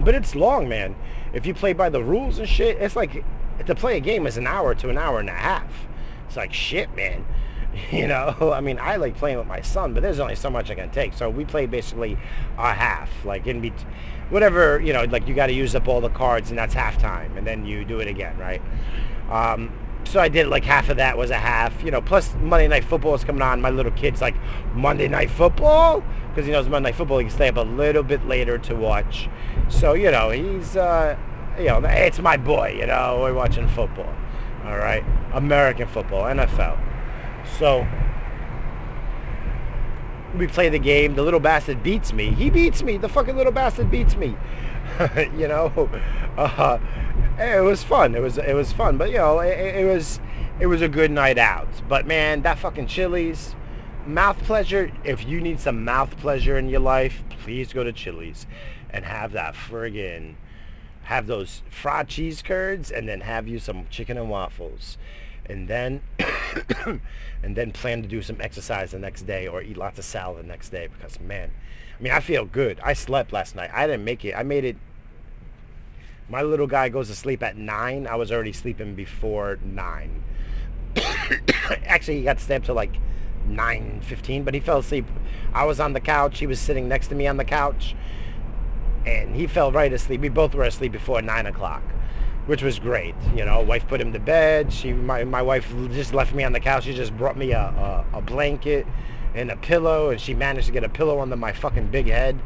[0.00, 0.96] But it's long, man.
[1.32, 3.24] If you play by the rules and shit, it's like
[3.66, 5.86] to play a game is an hour to an hour and a half.
[6.26, 7.24] It's like shit, man.
[7.90, 10.70] You know, I mean, I like playing with my son, but there's only so much
[10.70, 11.14] I can take.
[11.14, 12.18] So we play basically
[12.58, 13.86] a half, like in between,
[14.28, 17.34] whatever, you know, like you got to use up all the cards and that's halftime,
[17.38, 18.60] and then you do it again, right?
[19.30, 19.72] Um,
[20.04, 22.00] so I did like half of that was a half, you know.
[22.00, 23.60] Plus Monday Night Football is coming on.
[23.60, 24.34] My little kid's like
[24.74, 27.18] Monday Night Football because he knows Monday Night Football.
[27.18, 29.28] He can stay up a little bit later to watch.
[29.68, 31.16] So you know he's, uh,
[31.58, 32.76] you know, it's my boy.
[32.78, 34.12] You know, we're watching football.
[34.64, 36.78] All right, American football, NFL.
[37.58, 37.86] So
[40.36, 41.14] we play the game.
[41.14, 42.30] The little bastard beats me.
[42.30, 42.96] He beats me.
[42.96, 44.36] The fucking little bastard beats me.
[45.36, 45.90] you know,
[46.36, 46.78] uh,
[47.42, 48.14] it was fun.
[48.14, 50.20] It was it was fun, but you know, it, it was
[50.60, 51.68] it was a good night out.
[51.88, 53.54] But man, that fucking Chili's,
[54.06, 54.92] mouth pleasure.
[55.04, 58.46] If you need some mouth pleasure in your life, please go to Chili's
[58.90, 60.34] and have that friggin'
[61.04, 64.98] have those fried cheese curds and then have you some chicken and waffles
[65.46, 66.00] and then
[67.42, 70.44] and then plan to do some exercise the next day or eat lots of salad
[70.44, 71.50] the next day because man
[71.98, 74.64] I mean I feel good I slept last night I didn't make it I made
[74.64, 74.76] it
[76.32, 78.06] my little guy goes to sleep at 9.
[78.06, 80.24] I was already sleeping before 9.
[81.84, 82.94] Actually, he got to stay up to like
[83.48, 85.04] 9.15, but he fell asleep.
[85.52, 86.38] I was on the couch.
[86.38, 87.94] He was sitting next to me on the couch.
[89.04, 90.22] And he fell right asleep.
[90.22, 91.82] We both were asleep before 9 o'clock,
[92.46, 93.14] which was great.
[93.36, 94.72] You know, wife put him to bed.
[94.72, 96.84] She, my, my wife just left me on the couch.
[96.84, 98.86] She just brought me a, a, a blanket
[99.34, 102.40] and a pillow, and she managed to get a pillow under my fucking big head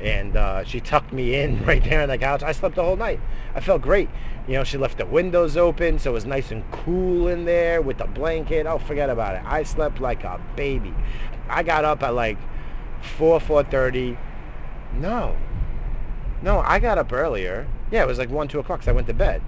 [0.00, 2.42] and uh, she tucked me in right there on the couch.
[2.42, 3.20] I slept the whole night.
[3.54, 4.08] I felt great.
[4.46, 7.82] You know, she left the windows open, so it was nice and cool in there
[7.82, 8.66] with the blanket.
[8.66, 9.42] Oh, forget about it.
[9.44, 10.94] I slept like a baby.
[11.48, 12.38] I got up at like
[13.02, 14.16] 4, 4.30.
[14.94, 15.36] No.
[16.40, 17.68] No, I got up earlier.
[17.90, 19.42] Yeah, it was like 1, 2 o'clock, so I went to bed.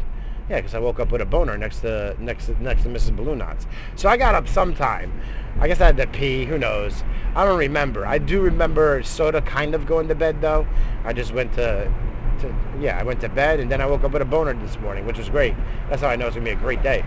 [0.51, 3.15] Yeah, because I woke up with a boner next to next to, next to Mrs.
[3.15, 3.69] Balloon Knots.
[3.95, 5.23] So I got up sometime.
[5.61, 6.45] I guess I had to pee.
[6.45, 7.05] Who knows?
[7.37, 8.05] I don't remember.
[8.05, 10.67] I do remember of kind of going to bed though.
[11.05, 11.93] I just went to,
[12.41, 14.77] to yeah, I went to bed and then I woke up with a boner this
[14.81, 15.55] morning, which was great.
[15.89, 17.05] That's how I know it's gonna be a great day.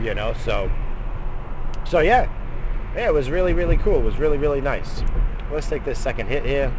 [0.00, 0.70] You know, so
[1.84, 2.30] so yeah,
[2.94, 3.96] yeah, it was really really cool.
[3.96, 5.02] It was really really nice.
[5.50, 6.72] Let's take this second hit here.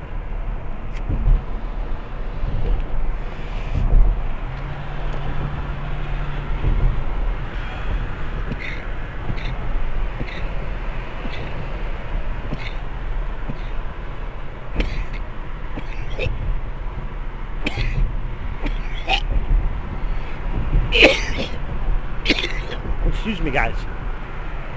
[23.27, 23.75] Excuse me, guys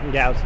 [0.03, 0.37] and gals.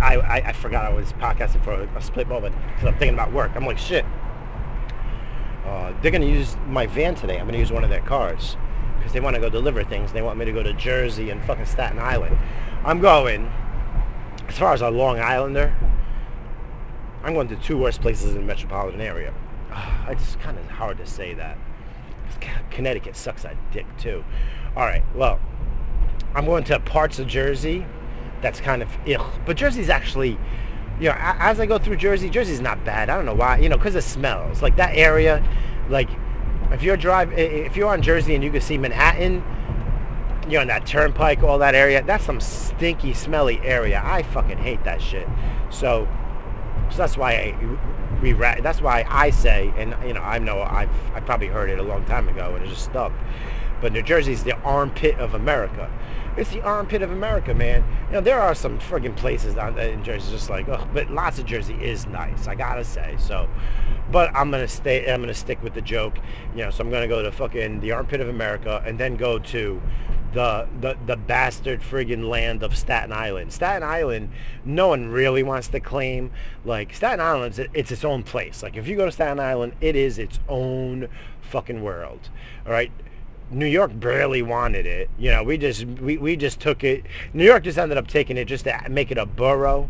[0.00, 3.14] I, I, I forgot I was podcasting for a, a split moment because I'm thinking
[3.14, 3.52] about work.
[3.54, 4.04] I'm like, shit.
[5.64, 7.34] Uh, they're going to use my van today.
[7.38, 8.56] I'm going to use one of their cars
[8.96, 10.10] because they want to go deliver things.
[10.12, 12.36] They want me to go to Jersey and fucking Staten Island.
[12.84, 13.46] I'm going,
[14.48, 15.72] as far as a Long Islander,
[17.22, 19.32] I'm going to two worst places in the metropolitan area.
[20.08, 21.56] It's kind of hard to say that.
[22.72, 24.24] Connecticut sucks that dick too.
[24.74, 25.38] All right, well,
[26.34, 27.86] I'm going to parts of Jersey
[28.42, 29.24] that's kind of ugh.
[29.46, 30.36] But Jersey's actually,
[31.00, 33.08] you know, as I go through Jersey, Jersey's not bad.
[33.08, 34.60] I don't know why, you know, because it smells.
[34.60, 35.42] Like that area,
[35.88, 36.10] like
[36.72, 39.42] if you're drive, if you're on Jersey and you can see Manhattan,
[40.48, 44.02] you know, that turnpike, all that area, that's some stinky, smelly area.
[44.04, 45.28] I fucking hate that shit.
[45.70, 46.08] So,
[46.90, 47.78] so that's why I,
[48.20, 51.78] we, that's why I say, and you know, I know I've, I probably heard it
[51.78, 53.12] a long time ago and it just stuck.
[53.80, 55.90] But New Jersey's the armpit of America.
[56.34, 57.84] It's the armpit of America, man.
[58.06, 61.38] You know, there are some friggin' places down in Jersey just like, oh, but lots
[61.38, 63.16] of Jersey is nice, I gotta say.
[63.18, 63.50] So,
[64.10, 65.10] but I'm gonna stay.
[65.12, 66.16] I'm gonna stick with the joke.
[66.54, 69.38] You know, so I'm gonna go to fucking the armpit of America and then go
[69.38, 69.82] to
[70.32, 73.52] the the the bastard friggin' land of Staten Island.
[73.52, 74.30] Staten Island,
[74.64, 76.30] no one really wants to claim.
[76.64, 78.62] Like Staten Island, it's its own place.
[78.62, 81.08] Like if you go to Staten Island, it is its own
[81.42, 82.30] fucking world.
[82.64, 82.90] All right
[83.52, 85.10] New York barely wanted it.
[85.18, 87.04] You know, we just we, we just took it.
[87.32, 89.88] New York just ended up taking it just to make it a borough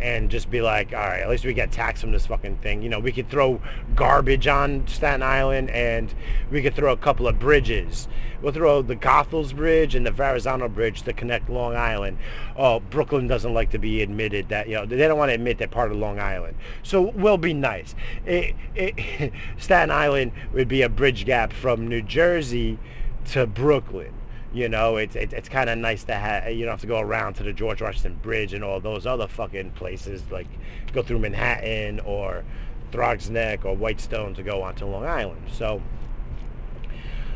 [0.00, 2.82] and just be like, all right, at least we get taxed from this fucking thing.
[2.82, 3.60] You know, we could throw
[3.94, 6.14] garbage on Staten Island and
[6.50, 8.08] we could throw a couple of bridges.
[8.40, 12.18] We'll throw the Goethals Bridge and the Verrazano Bridge to connect Long Island.
[12.56, 15.58] Oh, Brooklyn doesn't like to be admitted that, you know, they don't want to admit
[15.58, 16.56] they're part of Long Island.
[16.84, 17.96] So we'll be nice.
[18.24, 22.78] It, it, Staten Island would be a bridge gap from New Jersey
[23.26, 24.12] to Brooklyn
[24.52, 26.50] you know, it's it's, it's kind of nice to have.
[26.50, 29.28] You don't have to go around to the George Washington Bridge and all those other
[29.28, 30.48] fucking places, like
[30.92, 32.44] go through Manhattan or
[32.90, 35.42] Throgs Neck or Whitestone to go onto Long Island.
[35.52, 35.82] So,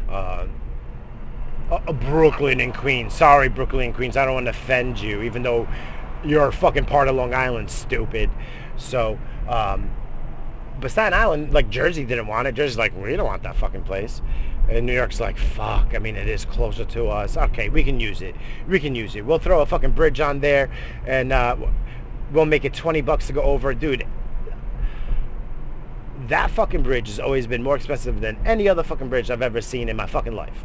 [0.09, 0.46] uh,
[1.70, 3.14] uh, Brooklyn and Queens.
[3.14, 4.16] Sorry, Brooklyn and Queens.
[4.16, 5.68] I don't want to offend you, even though
[6.25, 8.31] you're a fucking part of Long Island, stupid.
[8.77, 9.90] So, um,
[10.81, 12.55] but Staten Island, like Jersey didn't want it.
[12.55, 14.22] Jersey's like, we don't want that fucking place.
[14.76, 17.37] And New York's like, fuck, I mean, it is closer to us.
[17.37, 18.35] Okay, we can use it.
[18.66, 19.24] We can use it.
[19.26, 20.70] We'll throw a fucking bridge on there
[21.06, 21.56] and uh,
[22.32, 23.74] we'll make it 20 bucks to go over.
[23.74, 24.06] Dude,
[26.28, 29.61] that fucking bridge has always been more expensive than any other fucking bridge I've ever
[29.61, 30.64] seen in my fucking life.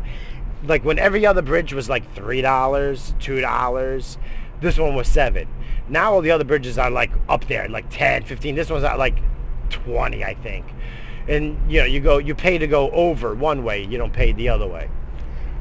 [0.63, 4.17] Like when every other bridge was like $3, $2,
[4.62, 5.48] this one was 7
[5.89, 8.56] Now all the other bridges are like up there, like 10, 15.
[8.56, 9.17] This one's at like
[9.70, 10.65] 20, I think
[11.28, 14.32] and you know you go you pay to go over one way you don't pay
[14.32, 14.90] the other way.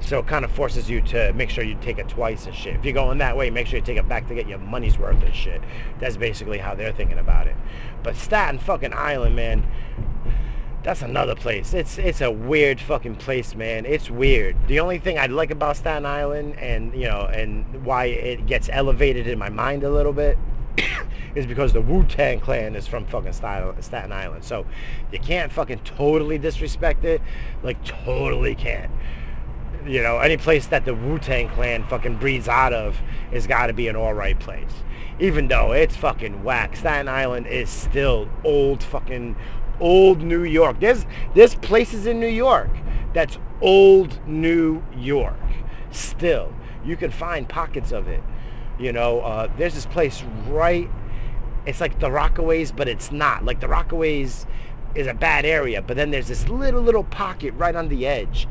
[0.00, 2.76] So it kind of forces you to make sure you take it twice and shit.
[2.76, 4.98] If you're going that way make sure you take it back to get your money's
[4.98, 5.62] worth and shit.
[5.98, 7.57] That's basically how they're thinking about it.
[8.02, 9.66] But staten fucking island man
[10.87, 11.74] that's another place.
[11.74, 13.85] It's it's a weird fucking place man.
[13.87, 14.57] It's weird.
[14.68, 18.68] The only thing i like about staten island and you know and why it gets
[18.70, 20.38] elevated in my mind a little bit
[21.34, 24.44] is because the Wu-Tang Clan is from fucking Staten Island.
[24.44, 24.66] So
[25.12, 27.20] you can't fucking totally disrespect it.
[27.62, 28.90] Like totally can't.
[29.86, 32.96] You know, any place that the Wu-Tang Clan fucking breeds out of
[33.30, 34.72] has got to be an alright place.
[35.20, 36.76] Even though it's fucking whack.
[36.76, 39.36] Staten Island is still old fucking
[39.80, 40.80] old New York.
[40.80, 42.70] There's there's places in New York
[43.12, 45.34] that's old New York.
[45.90, 46.52] Still,
[46.84, 48.22] you can find pockets of it.
[48.78, 50.90] You know, uh, there's this place right.
[51.64, 53.44] It's like the Rockaways, but it's not.
[53.44, 54.46] Like the Rockaways
[54.94, 58.46] is a bad area, but then there's this little little pocket right on the edge,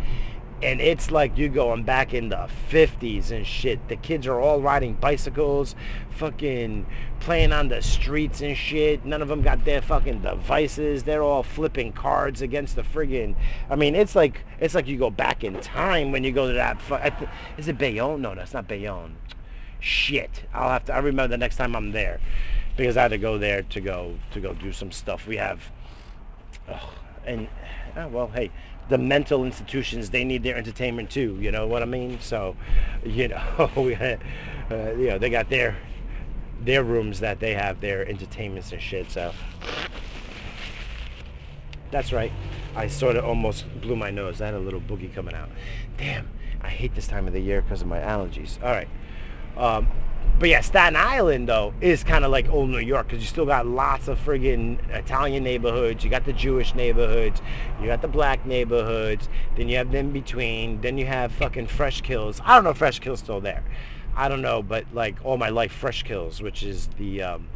[0.62, 3.88] and it's like you're going back in the 50s and shit.
[3.88, 5.76] The kids are all riding bicycles,
[6.10, 6.86] fucking
[7.20, 9.06] playing on the streets and shit.
[9.06, 11.04] None of them got their fucking devices.
[11.04, 13.36] They're all flipping cards against the friggin'.
[13.70, 16.54] I mean, it's like it's like you go back in time when you go to
[16.54, 16.82] that.
[16.82, 18.22] Fu- is it Bayonne?
[18.22, 19.18] No, that's not Bayonne.
[19.86, 20.96] Shit, I'll have to.
[20.96, 22.20] I remember the next time I'm there
[22.76, 25.28] because I had to go there to go to go do some stuff.
[25.28, 25.70] We have,
[26.68, 26.92] oh,
[27.24, 27.48] and
[27.96, 28.50] oh, well, hey,
[28.90, 32.20] the mental institutions they need their entertainment too you know what i mean?
[32.20, 32.56] So
[33.06, 35.78] you know uh, you know they got their
[36.62, 39.34] their rooms that they have their entertainments and shit so.
[41.92, 42.32] That's right.
[42.76, 44.42] I sort of almost blew my nose.
[44.42, 45.50] I had a little boogie coming out.
[45.96, 46.28] Damn
[46.62, 48.58] i hate this time of the year because of my allergies.
[48.64, 48.88] All right
[49.58, 49.88] um,
[50.38, 53.46] but yeah, Staten Island though is kind of like old New York because you still
[53.46, 56.04] got lots of friggin' Italian neighborhoods.
[56.04, 57.42] You got the Jewish neighborhoods.
[57.80, 59.30] You got the black neighborhoods.
[59.56, 60.82] Then you have them between.
[60.82, 62.42] Then you have fucking Fresh Kills.
[62.44, 63.64] I don't know if Fresh Kills still there.
[64.18, 67.48] I don't know, but like all my life, Fresh Kills, which is the um,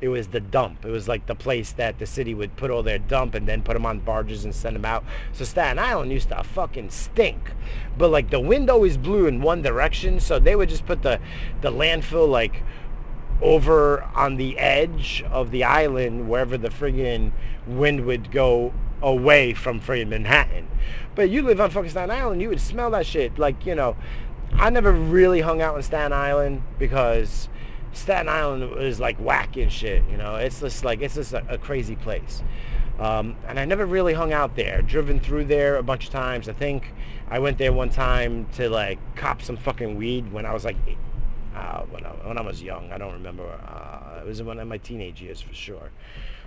[0.00, 0.84] it was the dump.
[0.84, 3.62] It was like the place that the city would put all their dump and then
[3.62, 5.04] put them on barges and send them out.
[5.32, 7.52] So Staten Island used to fucking stink.
[7.96, 11.20] But like the wind always blew in one direction, so they would just put the
[11.62, 12.62] the landfill like
[13.40, 17.32] over on the edge of the island wherever the friggin'
[17.66, 20.68] wind would go away from friggin' Manhattan.
[21.14, 23.38] But you live on fucking Staten Island, you would smell that shit.
[23.38, 23.96] Like, you know,
[24.54, 27.48] I never really hung out in Staten Island because
[27.96, 30.02] Staten Island is like whack and shit.
[30.10, 32.42] You know, it's just like it's just a, a crazy place.
[32.98, 34.82] Um, and I never really hung out there.
[34.82, 36.48] Driven through there a bunch of times.
[36.48, 36.92] I think
[37.28, 40.76] I went there one time to like cop some fucking weed when I was like,
[41.54, 42.92] uh, when, I, when I was young.
[42.92, 43.44] I don't remember.
[43.44, 45.90] Uh, it was one of my teenage years for sure.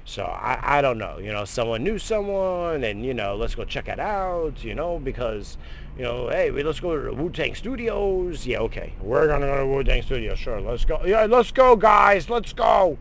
[0.05, 3.63] So I, I don't know, you know, someone knew someone and, you know, let's go
[3.63, 5.57] check it out, you know, because,
[5.97, 8.45] you know, hey, let's go to Wu-Tang Studios.
[8.45, 8.93] Yeah, okay.
[9.01, 10.39] We're going to go to Wu-Tang Studios.
[10.39, 11.01] Sure, let's go.
[11.05, 12.29] Yeah, let's go, guys.
[12.29, 12.97] Let's go.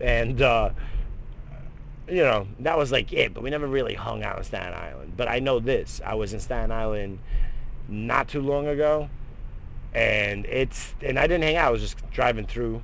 [0.00, 0.70] And, uh,
[2.06, 5.14] you know, that was like it, but we never really hung out in Staten Island.
[5.16, 6.02] But I know this.
[6.04, 7.18] I was in Staten Island
[7.88, 9.08] not too long ago.
[9.94, 11.68] And it's, and I didn't hang out.
[11.68, 12.82] I was just driving through.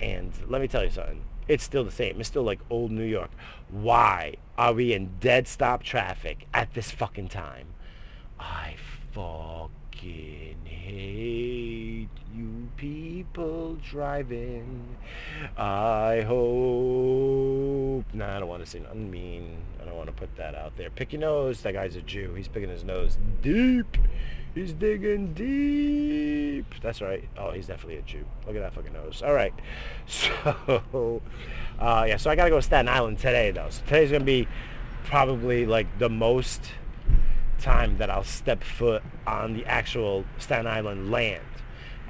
[0.00, 2.20] And let me tell you something it's still the same.
[2.20, 3.30] It's still like old New York.
[3.70, 7.68] Why are we in dead stop traffic at this fucking time?
[8.38, 8.76] I
[9.12, 14.96] fucking hate you people driving.
[15.56, 18.04] I hope.
[18.12, 19.62] Nah, I don't want to say nothing mean.
[19.80, 20.90] I don't want to put that out there.
[20.90, 21.62] Pick your nose.
[21.62, 22.34] That guy's a Jew.
[22.34, 23.96] He's picking his nose deep.
[24.56, 26.64] He's digging deep.
[26.80, 27.28] That's right.
[27.36, 28.24] Oh, he's definitely a Jew.
[28.46, 29.22] Look at that fucking nose.
[29.22, 29.52] All right.
[30.08, 31.20] So,
[31.78, 33.66] uh, yeah, so I got to go to Staten Island today, though.
[33.68, 34.48] So today's to be
[35.04, 36.72] probably like the most
[37.58, 41.44] time that I'll step foot on the actual Staten Island land.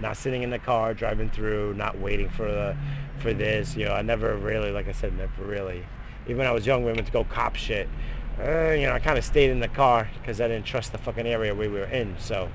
[0.00, 2.76] Not sitting in the car, driving through, not waiting for the,
[3.18, 3.74] for this.
[3.74, 5.84] You know, I never really, like I said, never really.
[6.26, 7.88] Even when I was young, we went to go cop shit
[8.38, 10.98] uh, you know, I kind of stayed in the car because I didn't trust the
[10.98, 12.16] fucking area we were in.
[12.18, 12.50] So,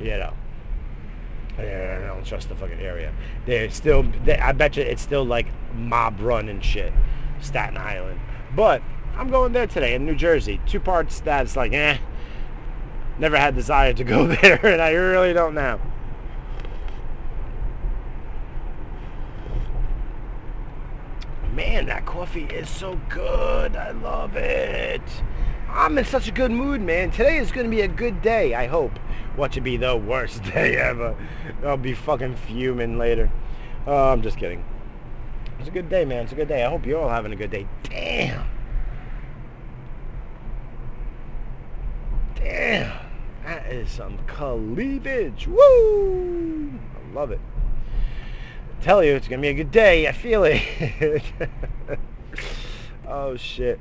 [0.00, 0.32] you know,
[1.58, 3.12] yeah, I don't trust the fucking area.
[3.44, 6.92] They're still, they, I bet you it's still like mob run and shit,
[7.40, 8.20] Staten Island.
[8.54, 8.82] But
[9.16, 10.60] I'm going there today in New Jersey.
[10.66, 11.98] Two parts that's like, eh,
[13.18, 15.80] never had desire to go there, and I really don't now.
[21.54, 23.74] Man, that coffee is so good.
[23.74, 25.02] I love it.
[25.68, 27.10] I'm in such a good mood, man.
[27.10, 28.92] Today is going to be a good day, I hope.
[29.36, 31.16] Watch it be the worst day ever.
[31.64, 33.30] I'll be fucking fuming later.
[33.86, 34.64] Oh, I'm just kidding.
[35.58, 36.24] It's a good day, man.
[36.24, 36.64] It's a good day.
[36.64, 37.66] I hope you're all having a good day.
[37.82, 38.46] Damn.
[42.34, 43.06] Damn.
[43.44, 45.46] That is some cleavage.
[45.46, 46.72] Woo!
[46.94, 47.40] I love it
[48.80, 50.08] tell you, it's going to be a good day.
[50.08, 51.22] I feel it.
[53.06, 53.80] oh, shit.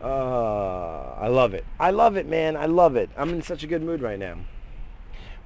[0.00, 1.64] Uh, I love it.
[1.78, 2.56] I love it, man.
[2.56, 3.10] I love it.
[3.16, 4.36] I'm in such a good mood right now.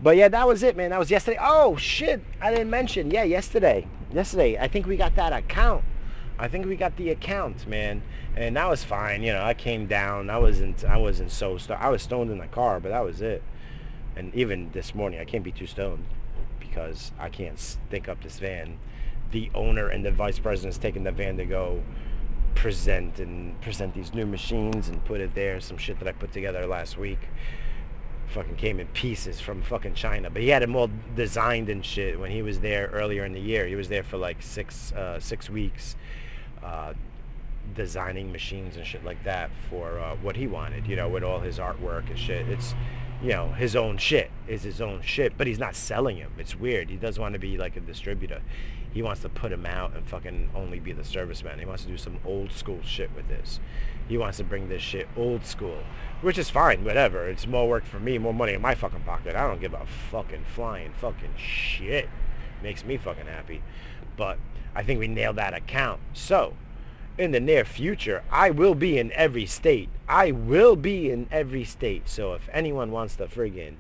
[0.01, 0.91] But yeah, that was it, man.
[0.91, 1.39] That was yesterday.
[1.41, 2.23] Oh, shit.
[2.41, 3.11] I didn't mention.
[3.11, 3.87] Yeah, yesterday.
[4.13, 4.59] Yesterday.
[4.59, 5.85] I think we got that account.
[6.39, 8.03] I think we got the account, man.
[8.37, 9.23] And that was fine.
[9.23, 10.29] You know, I came down.
[10.29, 11.83] I wasn't, I wasn't so stoned.
[11.83, 13.43] I was stoned in the car, but that was it.
[14.15, 16.05] And even this morning, I can't be too stoned
[16.77, 18.79] because I can't stick up this van.
[19.33, 21.83] The owner and the vice president's taking the van to go
[22.55, 25.59] present and present these new machines and put it there.
[25.61, 27.19] Some shit that I put together last week.
[28.29, 32.21] Fucking came in pieces from fucking China, but he had them all designed and shit
[32.21, 33.67] when he was there earlier in the year.
[33.67, 35.97] He was there for like six uh, six weeks,
[36.63, 36.93] uh,
[37.75, 40.87] designing machines and shit like that for uh, what he wanted.
[40.87, 42.49] You know, with all his artwork and shit.
[42.49, 42.75] It's
[43.23, 46.33] you know, his own shit is his own shit, but he's not selling him.
[46.39, 46.91] It's weird.
[46.91, 48.43] He doesn't want to be like a distributor.
[48.93, 51.59] He wants to put him out and fucking only be the serviceman.
[51.59, 53.61] He wants to do some old school shit with this.
[54.09, 55.83] He wants to bring this shit old school,
[56.21, 57.29] which is fine, whatever.
[57.29, 59.35] It's more work for me, more money in my fucking pocket.
[59.35, 62.09] I don't give a fucking flying fucking shit.
[62.63, 63.63] Makes me fucking happy.
[64.17, 64.39] But
[64.75, 66.01] I think we nailed that account.
[66.13, 66.55] So,
[67.19, 69.89] in the near future, I will be in every state.
[70.09, 72.09] I will be in every state.
[72.09, 73.77] So if anyone wants to friggin'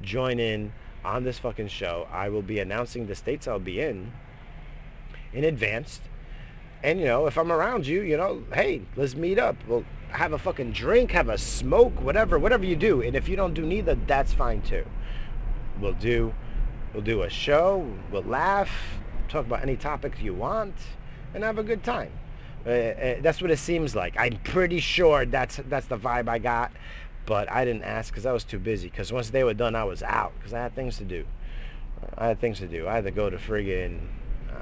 [0.00, 0.72] join in
[1.04, 4.12] on this fucking show, I will be announcing the states I'll be in
[5.32, 6.00] in advance.
[6.82, 9.56] And you know, if I'm around you, you know, hey, let's meet up.
[9.66, 13.02] We'll have a fucking drink, have a smoke, whatever, whatever you do.
[13.02, 14.86] And if you don't do neither, that's fine too.
[15.80, 16.32] We'll do
[16.96, 18.70] we'll do a show, we'll laugh,
[19.28, 20.74] talk about any topics you want,
[21.34, 22.10] and have a good time.
[22.66, 24.16] Uh, uh, that's what it seems like.
[24.18, 26.72] I'm pretty sure that's that's the vibe I got,
[27.24, 28.88] but I didn't ask because I was too busy.
[28.88, 31.24] Because once they were done, I was out because I had things to do.
[32.18, 32.88] I had things to do.
[32.88, 34.00] I had to go to friggin'.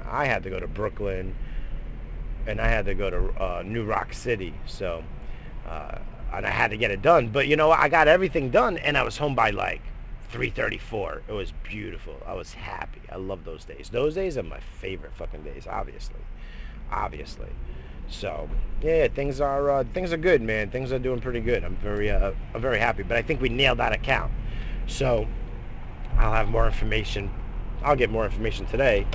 [0.07, 1.35] I had to go to Brooklyn,
[2.45, 4.53] and I had to go to uh, New Rock City.
[4.67, 5.03] So,
[5.67, 5.97] uh,
[6.31, 7.29] and I had to get it done.
[7.29, 9.81] But you know, I got everything done, and I was home by like
[10.31, 11.23] 3:34.
[11.27, 12.21] It was beautiful.
[12.23, 13.01] I was happy.
[13.11, 13.89] I love those days.
[13.89, 15.65] Those days are my favorite fucking days.
[15.67, 16.21] Obviously,
[16.91, 17.49] obviously.
[18.07, 18.49] So
[18.81, 20.69] yeah, things are uh, things are good, man.
[20.69, 21.63] Things are doing pretty good.
[21.63, 23.03] I'm very uh, I'm very happy.
[23.03, 24.31] But I think we nailed that account.
[24.87, 25.27] So
[26.17, 27.31] I'll have more information.
[27.83, 29.07] I'll get more information today.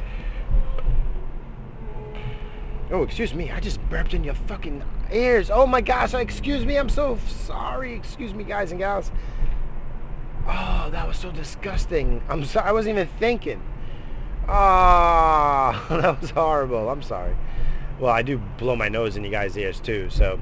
[2.90, 3.50] Oh, excuse me.
[3.50, 4.82] I just burped in your fucking
[5.12, 5.50] ears.
[5.50, 6.12] Oh my gosh.
[6.12, 6.76] Excuse me.
[6.76, 7.94] I'm so sorry.
[7.94, 9.12] Excuse me, guys and gals.
[10.46, 12.22] Oh, that was so disgusting.
[12.28, 12.68] I'm sorry.
[12.68, 13.62] I wasn't even thinking.
[14.48, 16.88] Ah, oh, that was horrible.
[16.88, 17.36] I'm sorry.
[18.00, 20.40] Well, I do blow my nose in you guys' ears too, so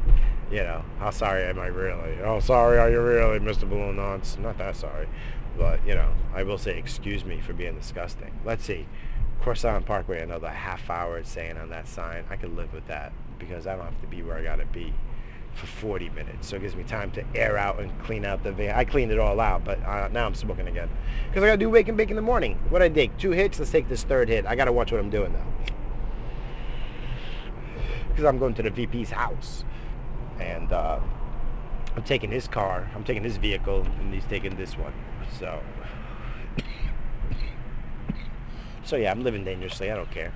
[0.49, 2.21] you know, how sorry am I really?
[2.23, 3.69] Oh, sorry are you really, Mr.
[3.69, 4.39] Balloon Nonce?
[4.39, 5.09] Not that sorry,
[5.57, 8.31] but you know, I will say excuse me for being disgusting.
[8.45, 8.87] Let's see,
[9.45, 12.25] Island Parkway, another half hour saying on that sign.
[12.31, 14.95] I could live with that because I don't have to be where I gotta be
[15.55, 18.53] for 40 minutes, so it gives me time to air out and clean out the
[18.53, 18.77] van.
[18.77, 20.89] I cleaned it all out, but uh, now I'm smoking again
[21.27, 22.57] because I gotta do wake and bake in the morning.
[22.69, 23.59] What I take two hits.
[23.59, 24.47] Let's take this third hit.
[24.47, 25.75] I gotta watch what I'm doing now
[28.19, 29.63] because I'm going to the VP's house.
[30.41, 30.99] And uh,
[31.95, 34.93] I'm taking his car, I'm taking his vehicle, and he's taking this one.
[35.39, 35.61] So,
[38.85, 39.93] so yeah, I'm living dangerously.
[39.93, 40.33] I don't care.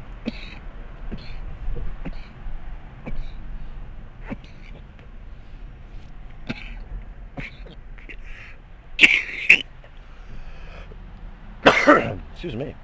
[12.33, 12.76] Excuse me.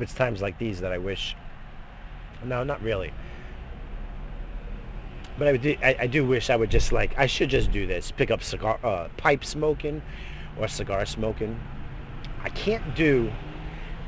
[0.00, 1.36] It's times like these that I wish.
[2.42, 3.12] No, not really.
[5.36, 7.86] But I, do, I, I, do wish I would just like I should just do
[7.86, 8.12] this.
[8.12, 10.02] Pick up cigar, uh, pipe smoking,
[10.58, 11.58] or cigar smoking.
[12.42, 13.32] I can't do,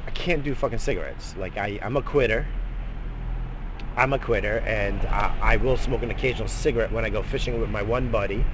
[0.06, 1.34] I can't do fucking cigarettes.
[1.36, 2.46] Like I, I'm a quitter.
[3.96, 7.58] I'm a quitter, and I, I will smoke an occasional cigarette when I go fishing
[7.60, 8.44] with my one buddy,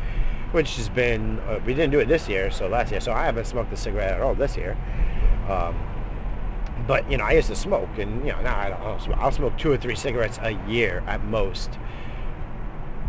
[0.52, 3.00] which has been uh, we didn't do it this year, so last year.
[3.00, 4.78] So I haven't smoked a cigarette at all this year.
[5.48, 5.76] Um,
[6.86, 9.18] but you know, I used to smoke, and you know, now I don't.
[9.18, 11.78] I'll smoke two or three cigarettes a year at most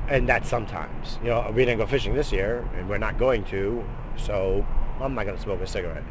[0.10, 1.20] and that's sometimes.
[1.22, 3.84] You know, we didn't go fishing this year, and we're not going to,
[4.18, 4.66] so
[5.00, 6.04] I'm not going to smoke a cigarette.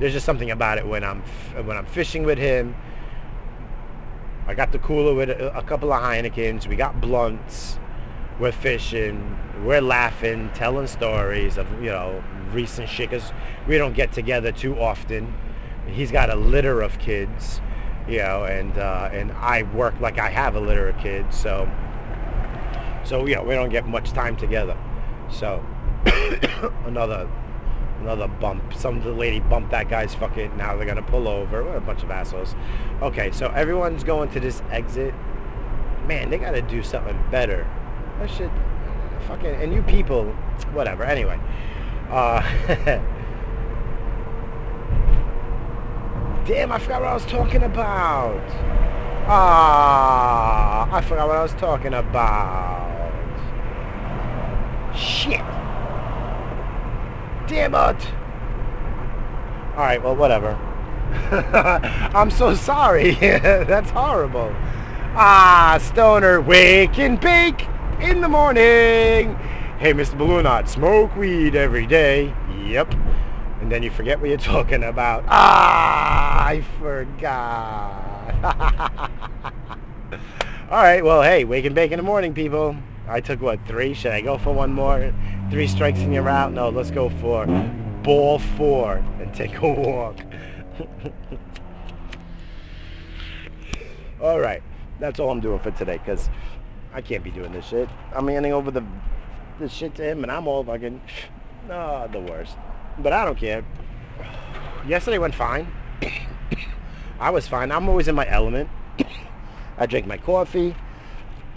[0.00, 1.22] There's just something about it when I'm
[1.64, 2.74] when I'm fishing with him.
[4.46, 6.66] I got the cooler with a, a couple of Heinekens.
[6.66, 7.78] We got blunts.
[8.40, 9.38] We're fishing.
[9.64, 13.10] We're laughing, telling stories of you know recent shit.
[13.10, 13.32] Cause
[13.68, 15.32] we don't get together too often.
[15.86, 17.60] He's got a litter of kids,
[18.08, 21.70] you know, and uh, and I work like I have a litter of kids, so
[23.04, 24.76] so yeah, we don't get much time together.
[25.30, 25.64] So
[26.86, 27.28] another
[28.00, 28.74] another bump.
[28.74, 30.56] Some lady bumped that guy's fucking.
[30.56, 31.64] Now they're gonna pull over.
[31.64, 32.54] What a bunch of assholes.
[33.02, 35.14] Okay, so everyone's going to this exit.
[36.06, 37.66] Man, they gotta do something better.
[38.18, 38.50] That shit.
[39.26, 40.26] Fucking and you people,
[40.72, 41.04] whatever.
[41.04, 41.40] Anyway,
[42.10, 42.42] uh,
[46.44, 48.42] damn, I forgot what I was talking about.
[49.26, 53.10] Ah, I forgot what I was talking about.
[54.94, 55.40] Shit.
[57.48, 58.08] Damn it.
[59.72, 60.50] Alright, well, whatever.
[62.14, 63.14] I'm so sorry.
[63.20, 64.54] That's horrible.
[65.16, 67.66] Ah, stoner, wake and bake
[68.00, 69.34] in the morning.
[69.78, 70.18] Hey, Mr.
[70.18, 72.34] Balloonot, smoke weed every day.
[72.66, 72.94] Yep.
[73.64, 75.24] And then you forget what you're talking about.
[75.26, 78.34] Ah, I forgot.
[80.70, 82.76] All right, well, hey, wake and bake in the morning, people.
[83.08, 83.94] I took, what, three?
[83.94, 85.14] Should I go for one more?
[85.50, 86.52] Three strikes and you're out?
[86.52, 87.46] No, let's go for
[88.02, 90.18] ball four and take a walk.
[94.20, 94.62] all right,
[95.00, 96.28] that's all I'm doing for today because
[96.92, 97.88] I can't be doing this shit.
[98.14, 98.84] I'm handing over the
[99.58, 101.00] this shit to him and I'm all fucking,
[101.70, 102.58] oh, the worst.
[102.98, 103.64] But I don't care.
[104.86, 105.66] Yesterday went fine.
[107.18, 107.72] I was fine.
[107.72, 108.68] I'm always in my element.
[109.78, 110.76] I drank my coffee.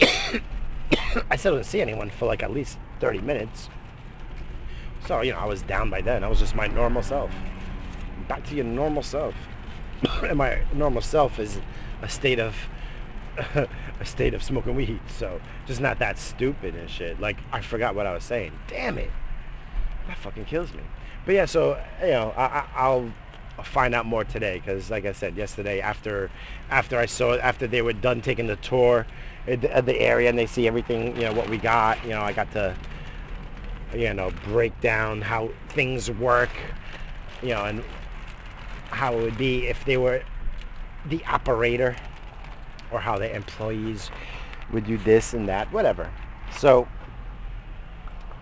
[1.30, 3.68] I still didn't see anyone for like at least 30 minutes.
[5.06, 6.24] So, you know, I was down by then.
[6.24, 7.30] I was just my normal self.
[8.28, 9.34] Back to your normal self.
[10.22, 11.60] and my normal self is
[12.02, 12.54] a state of
[13.54, 15.00] a state of smoking weed.
[15.06, 17.20] So just not that stupid and shit.
[17.20, 18.52] Like I forgot what I was saying.
[18.66, 19.10] Damn it.
[20.06, 20.82] That fucking kills me.
[21.28, 23.12] But yeah, so you know, I, I'll
[23.62, 26.30] find out more today because, like I said yesterday, after
[26.70, 29.06] after I saw after they were done taking the tour
[29.46, 32.02] of the area and they see everything, you know, what we got.
[32.02, 32.74] You know, I got to
[33.94, 36.48] you know break down how things work.
[37.42, 37.84] You know, and
[38.88, 40.22] how it would be if they were
[41.10, 41.94] the operator
[42.90, 44.10] or how the employees
[44.72, 46.10] would do this and that, whatever.
[46.56, 46.88] So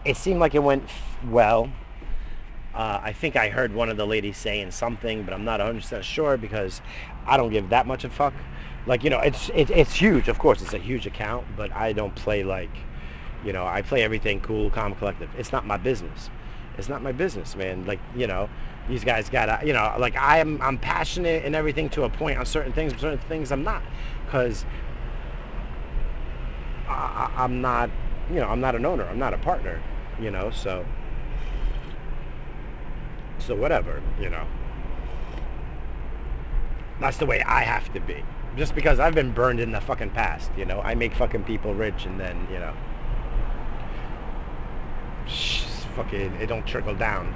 [0.05, 0.89] it seemed like it went
[1.29, 1.69] well.
[2.77, 6.03] Uh, I think I heard one of the ladies saying something, but I'm not 100%
[6.03, 6.83] sure because
[7.27, 8.35] I don't give that much a fuck.
[8.87, 10.29] Like, you know, it's, it, it's huge.
[10.29, 12.71] Of course, it's a huge account, but I don't play like,
[13.45, 15.31] you know, I play everything cool, calm, collective.
[15.39, 16.29] It's not my business.
[16.77, 17.87] It's not my business, man.
[17.87, 18.51] Like, you know,
[18.89, 22.39] these guys gotta, you know, like I am, I'm passionate and everything to a point
[22.39, 23.83] on certain things, but certain things I'm not
[24.27, 24.67] because
[26.89, 27.91] I'm not,
[28.31, 29.05] you know, I'm not an owner.
[29.05, 29.83] I'm not a partner,
[30.21, 30.85] you know, so,
[33.39, 34.47] so whatever, you know.
[37.01, 38.25] That's the way I have to be.
[38.57, 40.81] Just because I've been burned in the fucking past, you know.
[40.81, 42.75] I make fucking people rich and then, you know,
[45.97, 47.35] fucking, it don't trickle down.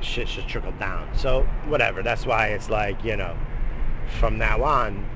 [0.00, 1.08] Shit should trickle down.
[1.16, 2.02] So, whatever.
[2.02, 3.36] That's why it's like, you know,
[4.20, 5.08] from now on,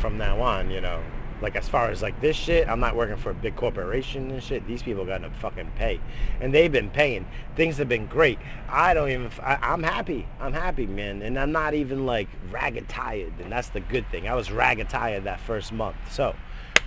[0.00, 1.02] from now on, you know.
[1.40, 4.42] Like as far as like this shit, I'm not working for a big corporation and
[4.42, 4.66] shit.
[4.66, 6.00] These people got to fucking pay,
[6.40, 7.26] and they've been paying.
[7.56, 8.38] Things have been great.
[8.68, 9.30] I don't even.
[9.42, 10.26] I, I'm happy.
[10.38, 14.28] I'm happy, man, and I'm not even like ragged tired, and that's the good thing.
[14.28, 16.34] I was ragged tired that first month, so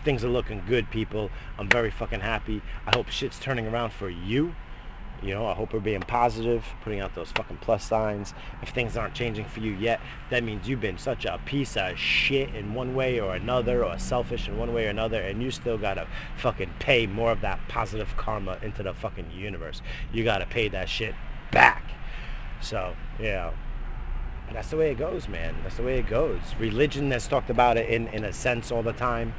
[0.03, 1.31] things are looking good, people.
[1.57, 2.61] I'm very fucking happy.
[2.85, 4.55] I hope shit's turning around for you.
[5.21, 8.33] You know, I hope we're being positive, putting out those fucking plus signs.
[8.61, 11.97] If things aren't changing for you yet, that means you've been such a piece of
[11.97, 15.49] shit in one way or another, or selfish in one way or another, and you
[15.51, 16.07] still gotta
[16.37, 19.81] fucking pay more of that positive karma into the fucking universe.
[20.11, 21.15] You gotta pay that shit
[21.51, 21.83] back.
[22.61, 23.51] So, yeah.
[24.51, 25.55] That's the way it goes, man.
[25.63, 26.39] That's the way it goes.
[26.59, 29.33] Religion has talked about it in, in a sense all the time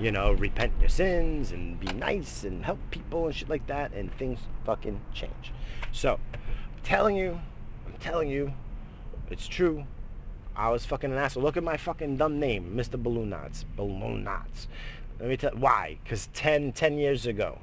[0.00, 3.92] you know, repent your sins and be nice and help people and shit like that,
[3.92, 5.52] and things fucking change.
[5.92, 7.40] So, I'm telling you,
[7.86, 8.52] I'm telling you,
[9.30, 9.86] it's true.
[10.56, 11.42] I was fucking an asshole.
[11.42, 13.02] Look at my fucking dumb name, Mr.
[13.02, 13.64] Balloon Knots.
[13.76, 14.68] Balloon Knots.
[15.18, 15.98] Let me tell why.
[16.02, 17.58] Because 10, 10 years ago,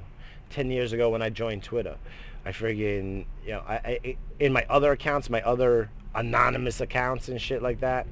[0.50, 1.96] 10 years ago when I joined Twitter,
[2.44, 7.40] I friggin', you know, I, I, in my other accounts, my other anonymous accounts and
[7.40, 8.06] shit like that,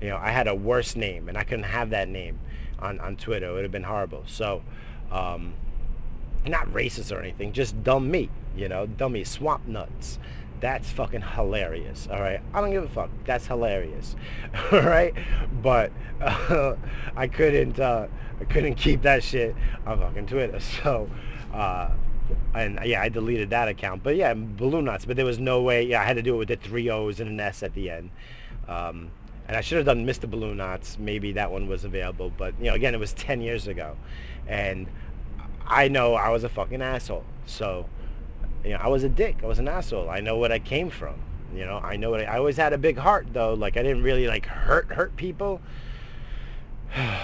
[0.00, 2.38] you know, I had a worse name and I couldn't have that name
[2.78, 3.48] on, on Twitter.
[3.48, 4.24] It would have been horrible.
[4.26, 4.62] So,
[5.10, 5.54] um,
[6.46, 10.18] not racist or anything, just dumb me, you know, dummy swamp nuts.
[10.60, 12.08] That's fucking hilarious.
[12.10, 13.10] All right, I don't give a fuck.
[13.24, 14.16] That's hilarious.
[14.72, 15.14] all right,
[15.62, 16.74] but uh,
[17.16, 18.08] I couldn't, uh,
[18.40, 19.54] I couldn't keep that shit
[19.86, 20.58] on fucking Twitter.
[20.82, 21.08] So,
[21.52, 21.90] uh,
[22.54, 24.02] and yeah, I deleted that account.
[24.02, 25.04] But yeah, balloon nuts.
[25.04, 25.84] But there was no way.
[25.84, 27.90] Yeah, I had to do it with the three O's and an S at the
[27.90, 28.10] end.
[28.66, 29.10] Um,
[29.48, 30.30] and I should have done Mr.
[30.30, 30.98] Balloon Knots.
[30.98, 33.96] Maybe that one was available, but you know, again, it was 10 years ago,
[34.46, 34.86] and
[35.66, 37.24] I know I was a fucking asshole.
[37.46, 37.86] So,
[38.62, 39.38] you know, I was a dick.
[39.42, 40.10] I was an asshole.
[40.10, 41.14] I know what I came from.
[41.54, 43.54] You know, I know what I, I always had a big heart though.
[43.54, 45.62] Like I didn't really like hurt hurt people.
[46.94, 47.16] I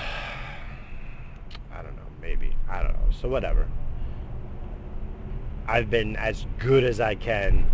[1.83, 2.03] don't know.
[2.23, 3.11] Maybe I don't know.
[3.21, 3.69] So whatever.
[5.67, 7.71] I've been as good as I can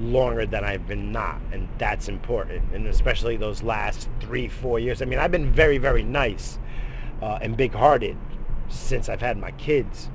[0.00, 2.72] longer than I've been not, and that's important.
[2.72, 5.02] And especially those last three, four years.
[5.02, 6.58] I mean, I've been very, very nice
[7.22, 8.16] uh, and big-hearted
[8.68, 10.10] since I've had my kids.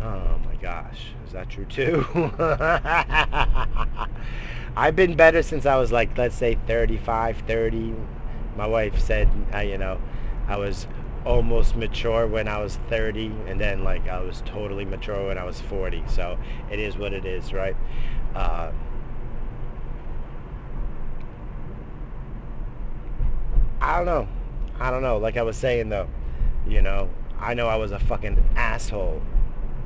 [0.00, 2.04] Oh my gosh, is that true too?
[4.76, 7.94] I've been better since I was like, let's say 35, 30.
[8.56, 9.28] My wife said,
[9.64, 10.00] you know,
[10.48, 10.86] I was
[11.24, 15.44] almost mature when I was 30 and then like I was totally mature when I
[15.44, 16.38] was 40 so
[16.70, 17.76] it is what it is right?
[18.34, 18.72] Uh,
[23.80, 24.28] I don't know.
[24.78, 25.18] I don't know.
[25.18, 26.08] Like I was saying though
[26.66, 29.20] you know I know I was a fucking asshole.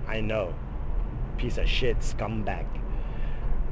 [0.06, 0.54] I know.
[1.38, 2.66] Piece of shit scumbag.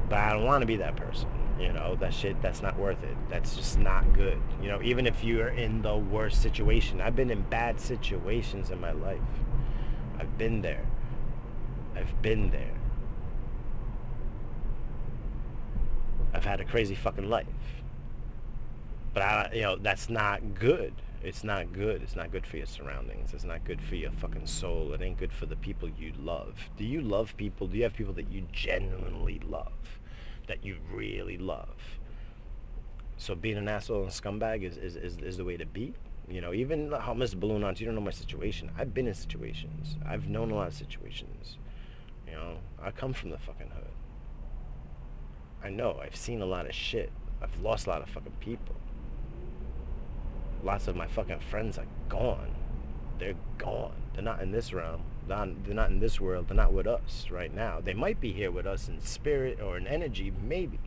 [0.09, 1.29] But I don't want to be that person.
[1.59, 3.15] You know, that shit, that's not worth it.
[3.29, 4.41] That's just not good.
[4.61, 6.99] You know, even if you're in the worst situation.
[6.99, 9.21] I've been in bad situations in my life.
[10.19, 10.85] I've been there.
[11.95, 12.73] I've been there.
[16.33, 17.47] I've had a crazy fucking life.
[19.13, 20.93] But I, you know, that's not good.
[21.23, 22.03] It's not good.
[22.03, 23.33] It's not good for your surroundings.
[23.33, 24.91] It's not good for your fucking soul.
[24.93, 26.69] It ain't good for the people you love.
[26.75, 27.67] Do you love people?
[27.67, 29.71] Do you have people that you genuinely love?
[30.47, 31.99] That you really love?
[33.17, 35.93] So being an asshole and scumbag is, is, is, is the way to be.
[36.27, 37.39] You know, even how Mr.
[37.39, 38.71] Balloon on, you don't know my situation.
[38.77, 39.95] I've been in situations.
[40.05, 41.57] I've known a lot of situations.
[42.27, 43.91] You know, I come from the fucking hood.
[45.63, 45.99] I know.
[46.01, 47.11] I've seen a lot of shit.
[47.41, 48.75] I've lost a lot of fucking people.
[50.63, 52.55] Lots of my fucking friends are gone.
[53.19, 53.95] They're gone.
[54.13, 55.03] They're not in this realm.
[55.27, 56.47] They're not, they're not in this world.
[56.47, 57.79] They're not with us right now.
[57.81, 60.79] They might be here with us in spirit or in energy, maybe.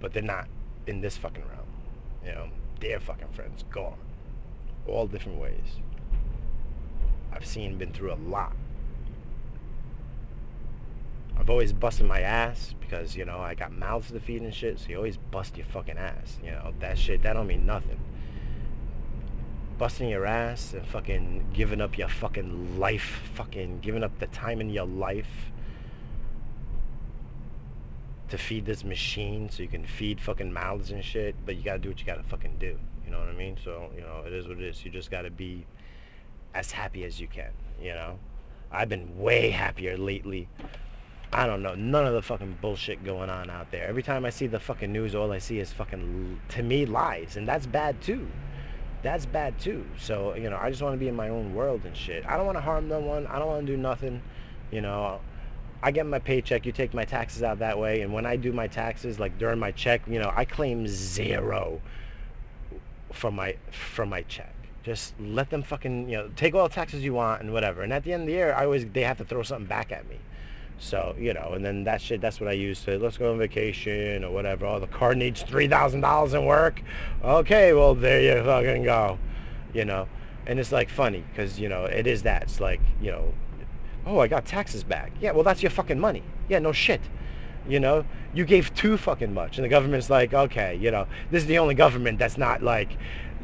[0.00, 0.48] But they're not
[0.86, 1.66] in this fucking realm.
[2.24, 2.48] You know,
[2.80, 3.98] their fucking friends gone.
[4.86, 5.80] All different ways.
[7.32, 8.54] I've seen, been through a lot.
[11.36, 14.78] I've always busted my ass because, you know, I got mouths to feed and shit,
[14.78, 16.38] so you always bust your fucking ass.
[16.44, 17.98] You know, that shit, that don't mean nothing.
[19.78, 24.60] Busting your ass and fucking giving up your fucking life, fucking giving up the time
[24.60, 25.50] in your life
[28.28, 31.78] to feed this machine so you can feed fucking mouths and shit, but you gotta
[31.78, 32.78] do what you gotta fucking do.
[33.04, 33.58] You know what I mean?
[33.62, 34.84] So, you know, it is what it is.
[34.84, 35.66] You just gotta be
[36.54, 37.50] as happy as you can,
[37.80, 38.18] you know?
[38.70, 40.48] I've been way happier lately.
[41.32, 43.86] I don't know, none of the fucking bullshit going on out there.
[43.86, 47.36] Every time I see the fucking news, all I see is fucking, to me, lies.
[47.36, 48.28] And that's bad too.
[49.02, 49.84] That's bad too.
[49.98, 52.24] So, you know, I just want to be in my own world and shit.
[52.26, 53.26] I don't want to harm no one.
[53.26, 54.22] I don't want to do nothing.
[54.70, 55.20] You know,
[55.82, 58.52] I get my paycheck, you take my taxes out that way, and when I do
[58.52, 61.80] my taxes, like during my check, you know, I claim zero
[63.12, 64.54] from my from my check.
[64.84, 67.82] Just let them fucking, you know, take all the taxes you want and whatever.
[67.82, 69.90] And at the end of the year, I always they have to throw something back
[69.90, 70.18] at me.
[70.78, 73.38] So, you know, and then that shit, that's what I use to, let's go on
[73.38, 74.66] vacation or whatever.
[74.66, 76.82] Oh, the car needs $3,000 in work.
[77.22, 79.18] Okay, well, there you fucking go,
[79.72, 80.08] you know.
[80.44, 82.42] And it's like funny because, you know, it is that.
[82.42, 83.32] It's like, you know,
[84.04, 85.12] oh, I got taxes back.
[85.20, 86.24] Yeah, well, that's your fucking money.
[86.48, 87.00] Yeah, no shit.
[87.68, 88.04] You know,
[88.34, 89.58] you gave too fucking much.
[89.58, 92.96] And the government's like, okay, you know, this is the only government that's not like,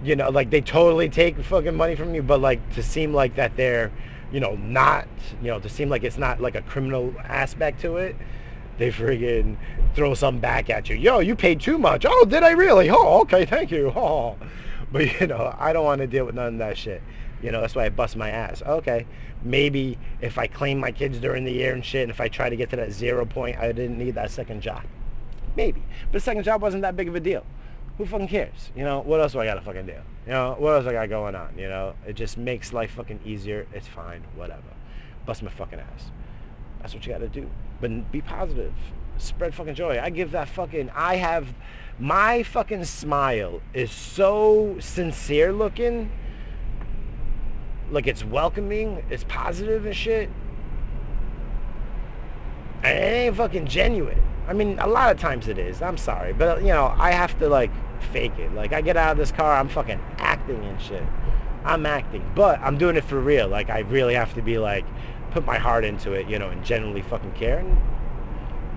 [0.03, 3.37] you know, like they totally take fucking money from you, but like to seem like
[3.37, 3.93] that they're,
[4.33, 5.07] you know, not,
[5.43, 8.16] you know, to seem like it's not like a criminal aspect to it,
[8.79, 9.57] they friggin'
[9.95, 10.97] throw some back at you.
[10.97, 12.05] Yo, you paid too much.
[12.09, 12.89] Oh, did I really?
[12.91, 13.93] Oh, okay, thank you.
[13.97, 14.37] Oh.
[14.91, 17.03] But, you know, I don't want to deal with none of that shit.
[17.43, 18.62] You know, that's why I bust my ass.
[18.62, 19.07] Okay,
[19.43, 22.49] maybe if I claim my kids during the year and shit, and if I try
[22.49, 24.85] to get to that zero point, I didn't need that second job.
[25.57, 25.83] Maybe.
[26.11, 27.45] But second job wasn't that big of a deal.
[27.99, 28.70] Who fucking cares?
[28.74, 29.97] You know, what else do I gotta fucking do?
[30.29, 31.55] You know, what else I got going on?
[31.57, 33.66] You know, it just makes life fucking easier.
[33.72, 34.74] It's fine, whatever.
[35.24, 36.11] Bust my fucking ass.
[36.81, 37.49] That's what you gotta do.
[37.81, 38.74] But be positive.
[39.16, 39.99] Spread fucking joy.
[39.99, 41.55] I give that fucking, I have,
[41.99, 46.12] my fucking smile is so sincere looking
[47.91, 50.29] like it's welcoming, it's positive and shit.
[52.83, 54.22] And it ain't fucking genuine.
[54.47, 55.81] I mean, a lot of times it is.
[55.81, 57.70] I'm sorry, but you know, I have to like
[58.03, 58.53] fake it.
[58.55, 61.05] Like I get out of this car, I'm fucking acting and shit.
[61.64, 63.49] I'm acting, but I'm doing it for real.
[63.49, 64.84] Like I really have to be like,
[65.30, 67.76] put my heart into it, you know, and genuinely fucking care and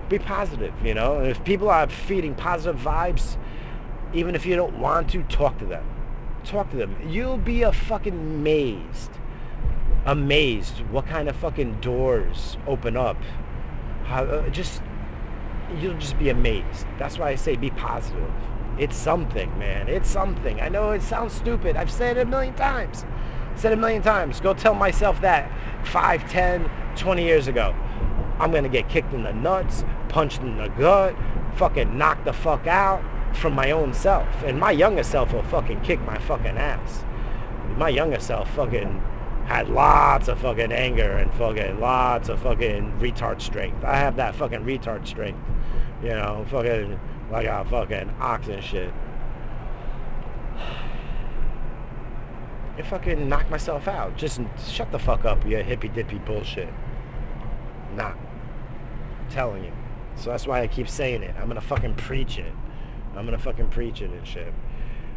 [0.08, 1.18] be positive, you know.
[1.18, 3.36] And if people are feeding positive vibes,
[4.12, 5.84] even if you don't want to, talk to them
[6.44, 6.96] talk to them.
[7.06, 9.10] You'll be a fucking amazed,
[10.04, 13.16] amazed what kind of fucking doors open up.
[14.04, 14.82] How, uh, just
[15.78, 16.86] you'll just be amazed.
[16.98, 18.32] That's why I say be positive.
[18.78, 19.88] It's something, man.
[19.88, 20.60] It's something.
[20.60, 21.76] I know it sounds stupid.
[21.76, 23.04] I've said it a million times.
[23.54, 24.40] Said it a million times.
[24.40, 25.50] Go tell myself that
[25.86, 27.74] 5, 10, 20 years ago.
[28.38, 31.14] I'm going to get kicked in the nuts, punched in the gut,
[31.56, 33.02] fucking knocked the fuck out
[33.36, 34.26] from my own self.
[34.44, 37.04] And my younger self will fucking kick my fucking ass.
[37.76, 39.02] My younger self fucking
[39.46, 43.84] had lots of fucking anger and fucking lots of fucking retard strength.
[43.84, 45.40] I have that fucking retard strength.
[46.02, 46.98] You know, fucking
[47.32, 48.92] like a fucking ox and shit.
[52.78, 54.16] I fucking knock myself out.
[54.16, 56.68] Just shut the fuck up, you hippy dippy bullshit.
[57.96, 58.12] Nah.
[58.12, 59.72] I'm telling you.
[60.16, 61.34] So that's why I keep saying it.
[61.38, 62.52] I'm gonna fucking preach it.
[63.16, 64.52] I'm gonna fucking preach it and shit.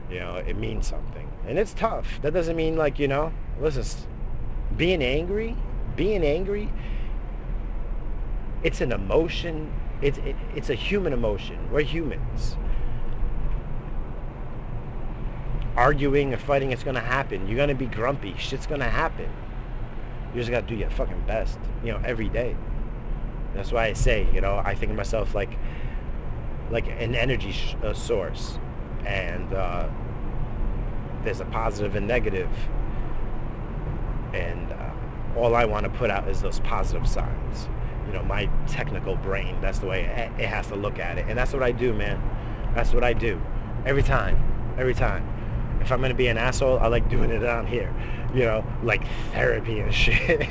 [0.09, 1.29] You know, it means something.
[1.47, 2.19] And it's tough.
[2.21, 4.07] That doesn't mean like, you know, listen,
[4.77, 5.55] being angry,
[5.95, 6.71] being angry
[8.65, 9.71] it's an emotion.
[10.01, 11.71] It's it, it's a human emotion.
[11.71, 12.57] We're humans.
[15.75, 17.47] Arguing or fighting, it's gonna happen.
[17.47, 18.35] You're gonna be grumpy.
[18.37, 19.29] Shit's gonna happen.
[20.33, 22.55] You just gotta do your fucking best, you know, every day.
[23.53, 25.57] That's why I say, you know, I think of myself like
[26.71, 28.57] like an energy sh- uh, source,
[29.05, 29.87] and uh,
[31.23, 32.49] there's a positive and negative,
[34.33, 34.91] and uh,
[35.37, 37.67] all I want to put out is those positive signs.
[38.07, 40.03] You know, my technical brain, that's the way
[40.37, 42.21] it has to look at it, and that's what I do, man.
[42.75, 43.41] That's what I do
[43.85, 44.37] every time,
[44.77, 45.31] every time.
[45.81, 47.93] If I'm gonna be an asshole, I like doing it down here
[48.35, 50.49] you know, like therapy and shit.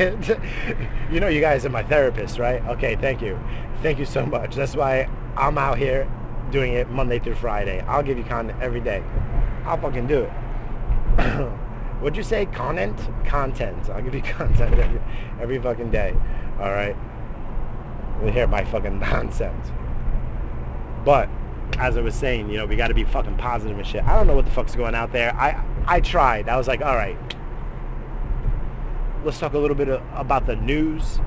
[1.11, 2.64] you know, you guys are my therapist, right?
[2.66, 3.38] Okay, thank you.
[3.82, 4.57] Thank you so much.
[4.57, 6.11] That's why I'm out here
[6.50, 7.80] doing it Monday through Friday.
[7.80, 9.02] I'll give you content every day.
[9.66, 10.30] I'll fucking do it.
[12.00, 12.46] What'd you say?
[12.46, 12.98] Content?
[13.26, 13.90] Content.
[13.90, 15.00] I'll give you content every,
[15.40, 16.14] every fucking day.
[16.59, 16.96] All right?
[18.32, 19.70] Hear my fucking nonsense.
[21.04, 21.28] But
[21.78, 24.04] as I was saying, you know, we got to be fucking positive and shit.
[24.04, 25.34] I don't know what the fuck's going out there.
[25.34, 26.48] I I tried.
[26.48, 27.18] I was like, all right,
[29.24, 31.18] let's talk a little bit about the news.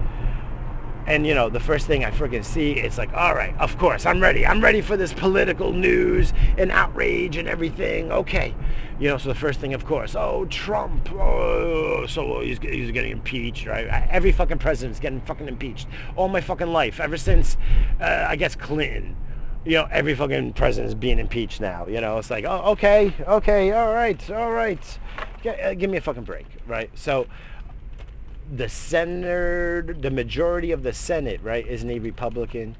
[1.08, 4.05] And you know, the first thing I freaking see, it's like, all right, of course,
[4.05, 4.45] I'm ready.
[4.45, 8.12] I'm ready for this political news and outrage and everything.
[8.12, 8.53] Okay,
[8.99, 13.12] you know, so the first thing, of course, oh Trump, oh, so he's, he's getting
[13.12, 13.88] impeached, right?
[14.10, 15.88] Every fucking president's getting fucking impeached.
[16.18, 17.55] All my fucking life, ever since,
[18.01, 19.16] uh, I guess Clinton.
[19.66, 21.88] You know, every fucking president is being impeached now.
[21.88, 24.99] You know, it's like, oh, okay, okay, all right, all right.
[25.43, 26.89] G- uh, give me a fucking break, right?
[26.95, 27.28] So
[28.55, 32.75] the Senate, the majority of the Senate, right, isn't a Republican,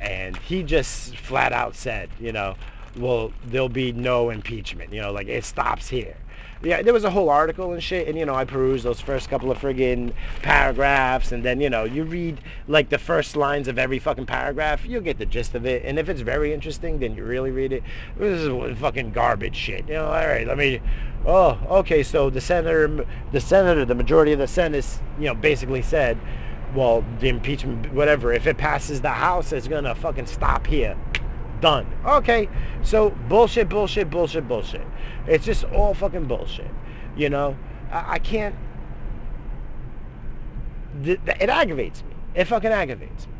[0.00, 2.56] and he just flat out said, you know,
[2.96, 4.92] well, there'll be no impeachment.
[4.92, 6.16] You know, like it stops here
[6.64, 9.28] yeah, there was a whole article and shit, and you know, I perused those first
[9.28, 13.78] couple of friggin' paragraphs, and then you know, you read like the first lines of
[13.78, 17.16] every fucking paragraph, you'll get the gist of it, and if it's very interesting, then
[17.16, 17.82] you really read it.
[18.16, 19.88] This is fucking garbage shit.
[19.88, 20.80] You know, all right, let me.
[21.24, 24.86] Oh, okay, so the senator, the senator, the majority of the Senate,
[25.18, 26.18] you know, basically said,
[26.74, 30.96] well, the impeachment, whatever, if it passes the House, it's gonna fucking stop here
[31.62, 31.86] done.
[32.04, 32.50] Okay,
[32.82, 34.86] so bullshit, bullshit, bullshit, bullshit.
[35.26, 36.70] It's just all fucking bullshit.
[37.16, 37.56] You know,
[37.90, 38.54] I, I can't.
[41.02, 42.14] Th- th- it aggravates me.
[42.34, 43.32] It fucking aggravates me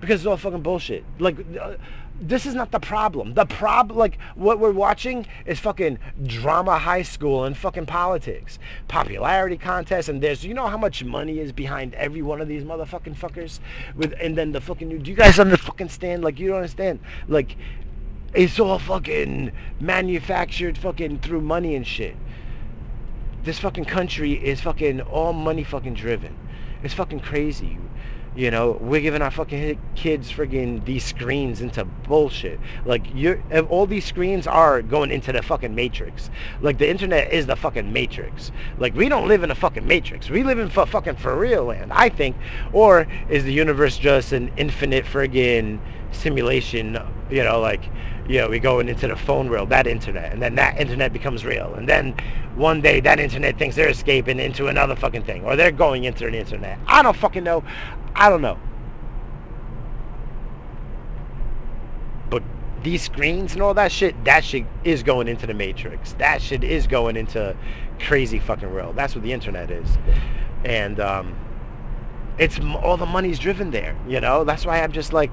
[0.00, 1.04] because it's all fucking bullshit.
[1.18, 1.36] Like.
[1.60, 1.74] Uh,
[2.20, 3.34] this is not the problem.
[3.34, 8.58] The problem, like what we're watching is fucking drama high school and fucking politics.
[8.88, 12.64] Popularity contests and there's, you know how much money is behind every one of these
[12.64, 13.60] motherfucking fuckers?
[13.94, 16.24] With, and then the fucking, do you guys understand?
[16.24, 17.00] Like you don't understand.
[17.28, 17.56] Like
[18.34, 22.16] it's all fucking manufactured fucking through money and shit.
[23.44, 26.36] This fucking country is fucking all money fucking driven.
[26.82, 27.78] It's fucking crazy.
[28.38, 32.60] You know, we're giving our fucking kids friggin' these screens into bullshit.
[32.84, 36.30] Like, you're, all these screens are going into the fucking matrix.
[36.60, 38.52] Like, the internet is the fucking matrix.
[38.78, 40.30] Like, we don't live in a fucking matrix.
[40.30, 42.36] We live in f- fucking for real land, I think.
[42.72, 45.80] Or is the universe just an infinite friggin'
[46.12, 46.96] simulation,
[47.28, 47.90] you know, like,
[48.28, 51.46] you know, we go into the phone world, that internet, and then that internet becomes
[51.46, 51.74] real.
[51.74, 52.14] And then
[52.56, 56.26] one day that internet thinks they're escaping into another fucking thing, or they're going into
[56.26, 56.78] an internet.
[56.86, 57.64] I don't fucking know.
[58.14, 58.58] I don't know.
[62.28, 62.42] But
[62.82, 66.12] these screens and all that shit, that shit is going into the matrix.
[66.14, 67.56] That shit is going into
[67.98, 68.94] crazy fucking world.
[68.94, 69.96] That's what the internet is.
[70.66, 71.34] And um,
[72.36, 74.44] it's all the money's driven there, you know?
[74.44, 75.30] That's why I'm just like,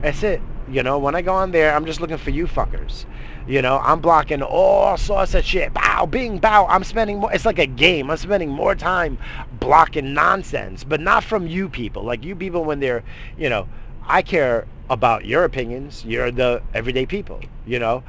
[0.00, 0.40] that's it.
[0.68, 3.04] You know, when I go on there, I'm just looking for you fuckers.
[3.46, 5.74] You know, I'm blocking all sorts of shit.
[5.74, 6.66] Bow, bing, bow.
[6.66, 7.32] I'm spending more.
[7.32, 8.10] It's like a game.
[8.10, 9.18] I'm spending more time
[9.58, 12.04] blocking nonsense, but not from you people.
[12.04, 13.02] Like you people, when they're,
[13.36, 13.68] you know,
[14.06, 16.04] I care about your opinions.
[16.04, 17.40] You're the everyday people.
[17.66, 18.04] You know,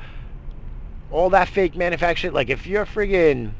[1.09, 2.33] all that fake manufactured.
[2.33, 3.53] Like if you're friggin'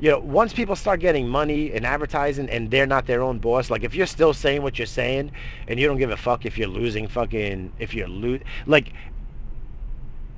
[0.00, 3.70] you know, once people start getting money and advertising and they're not their own boss,
[3.70, 5.30] like if you're still saying what you're saying
[5.68, 8.94] and you don't give a fuck if you're losing fucking, if you're lo- like,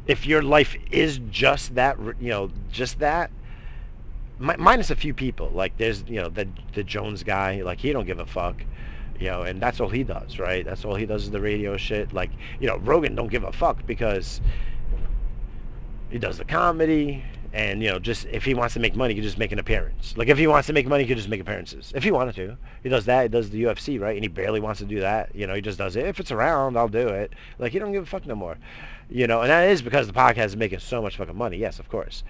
[0.07, 3.31] if your life is just that, you know, just that,
[4.41, 7.93] mi- minus a few people, like there's, you know, the, the Jones guy, like he
[7.93, 8.65] don't give a fuck
[9.21, 10.65] you know, and that's all he does, right?
[10.65, 12.13] That's all he does is the radio shit.
[12.13, 14.41] Like, you know, Rogan don't give a fuck because
[16.11, 17.23] he does the comedy,
[17.53, 19.59] and you know, just if he wants to make money, he can just make an
[19.59, 20.15] appearance.
[20.17, 21.93] Like if he wants to make money, he can just make appearances.
[21.95, 23.23] If he wanted to, he does that.
[23.25, 24.17] He does the UFC, right?
[24.17, 25.35] And he barely wants to do that.
[25.35, 26.07] You know, he just does it.
[26.07, 27.35] If it's around, I'll do it.
[27.59, 28.57] Like he don't give a fuck no more.
[29.11, 31.59] You know, and that is because the podcast is making so much fucking money.
[31.59, 32.25] Yes, of course.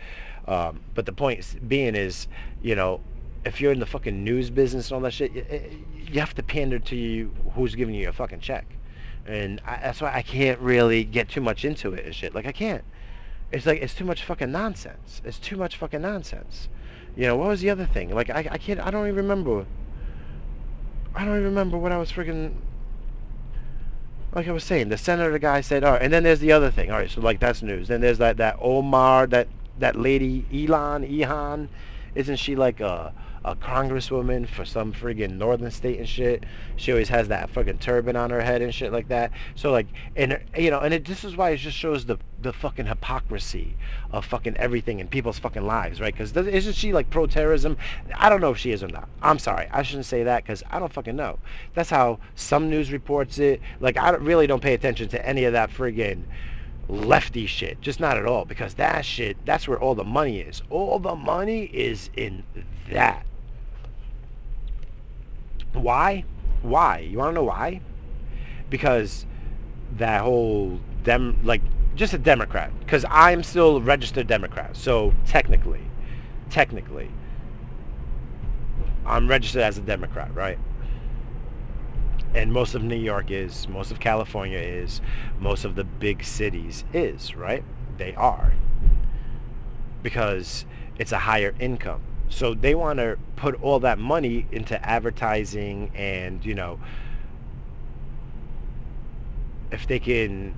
[0.48, 2.26] Um, but the point being is,
[2.60, 3.00] you know,
[3.44, 5.44] if you're in the fucking news business and all that shit, you,
[5.94, 8.66] you have to pander to you who's giving you a fucking check,
[9.26, 12.34] and I, that's why I can't really get too much into it and shit.
[12.34, 12.84] Like I can't.
[13.52, 15.20] It's like it's too much fucking nonsense.
[15.24, 16.68] It's too much fucking nonsense.
[17.14, 18.14] You know what was the other thing?
[18.14, 18.80] Like I, I can't.
[18.80, 19.66] I don't even remember.
[21.14, 22.54] I don't even remember what I was freaking.
[24.34, 26.70] Like I was saying, the senator guy said, "All right," and then there's the other
[26.70, 26.90] thing.
[26.90, 27.88] All right, so like that's news.
[27.88, 29.48] Then there's that that Omar, that
[29.78, 31.68] that lady Elon, Ehan,
[32.14, 33.12] isn't she like a
[33.44, 36.44] a congresswoman for some friggin' northern state and shit.
[36.76, 39.32] She always has that fucking turban on her head and shit like that.
[39.54, 39.86] So like,
[40.16, 43.76] and you know, and it, this is why it just shows the the fucking hypocrisy
[44.10, 46.12] of fucking everything in people's fucking lives, right?
[46.12, 47.76] Because isn't she like pro-terrorism?
[48.16, 49.08] I don't know if she is or not.
[49.22, 51.38] I'm sorry, I shouldn't say that because I don't fucking know.
[51.74, 53.60] That's how some news reports it.
[53.80, 56.24] Like I really don't pay attention to any of that friggin'
[56.88, 57.80] lefty shit.
[57.80, 58.44] Just not at all.
[58.44, 60.62] Because that shit, that's where all the money is.
[60.70, 62.44] All the money is in
[62.90, 63.24] that.
[65.72, 66.24] Why?
[66.62, 66.98] Why?
[66.98, 67.80] You want to know why?
[68.70, 69.26] Because
[69.96, 71.62] that whole dem like
[71.94, 72.72] just a Democrat.
[72.80, 74.76] Because I'm still a registered Democrat.
[74.76, 75.82] So technically,
[76.50, 77.10] technically,
[79.04, 80.58] I'm registered as a Democrat, right?
[82.34, 85.02] And most of New York is, most of California is,
[85.38, 87.62] most of the big cities is, right?
[87.98, 88.54] They are.
[90.02, 90.64] Because
[90.98, 92.00] it's a higher income.
[92.32, 96.80] So they want to put all that money into advertising and, you know,
[99.70, 100.54] if they can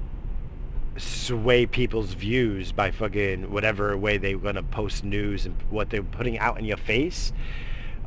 [0.96, 6.04] sway people's views by fucking whatever way they're going to post news and what they're
[6.04, 7.32] putting out in your face,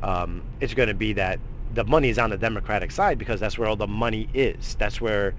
[0.02, 1.38] um, it's going to be that
[1.74, 4.76] the money is on the Democratic side because that's where all the money is.
[4.76, 5.34] That's where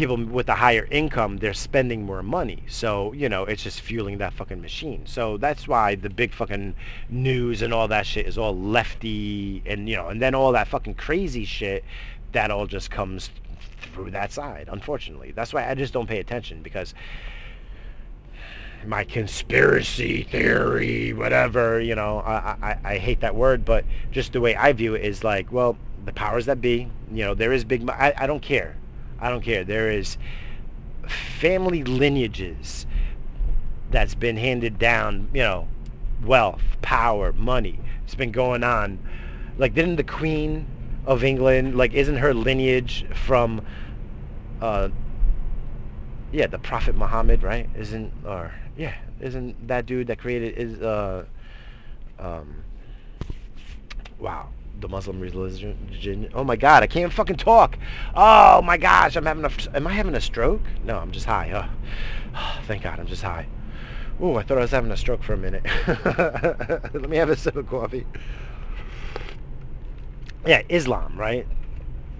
[0.00, 2.62] people with a higher income they're spending more money.
[2.68, 5.02] So you know it's just fueling that fucking machine.
[5.04, 6.74] So that's why the big fucking
[7.10, 10.68] news and all that shit is all lefty and you know and then all that
[10.68, 11.84] fucking crazy shit
[12.32, 13.30] that all just comes
[13.82, 15.32] through that side unfortunately.
[15.32, 16.94] That's why i just don't pay attention because
[18.86, 24.40] my conspiracy theory whatever you know I, I i hate that word but just the
[24.40, 27.62] way i view it is like well the powers that be you know there is
[27.62, 28.79] big I, I don't care
[29.20, 29.64] I don't care.
[29.64, 30.16] There is
[31.06, 32.86] family lineages
[33.90, 35.68] that's been handed down, you know,
[36.24, 37.78] wealth, power, money.
[38.04, 38.98] It's been going on.
[39.58, 40.66] Like, didn't the Queen
[41.06, 43.64] of England, like, isn't her lineage from,
[44.60, 44.88] uh,
[46.32, 47.68] yeah, the Prophet Muhammad, right?
[47.76, 51.24] Isn't, or, yeah, isn't that dude that created, is, uh,
[52.18, 52.64] um,
[54.18, 54.50] wow
[54.80, 56.30] the Muslim religion.
[56.34, 57.78] Oh my God, I can't fucking talk.
[58.14, 59.76] Oh my gosh, I'm having a.
[59.76, 60.62] Am I having a stroke?
[60.84, 61.50] No, I'm just high.
[62.34, 63.46] Oh, thank God, I'm just high.
[64.20, 65.64] Oh, I thought I was having a stroke for a minute.
[65.86, 68.06] Let me have a sip of coffee.
[70.46, 71.46] Yeah, Islam, right?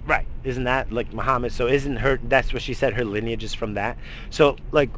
[0.07, 0.25] Right.
[0.43, 1.51] Isn't that like Muhammad?
[1.51, 2.19] So isn't her?
[2.23, 2.93] That's what she said.
[2.93, 3.97] Her lineage is from that.
[4.29, 4.89] So like,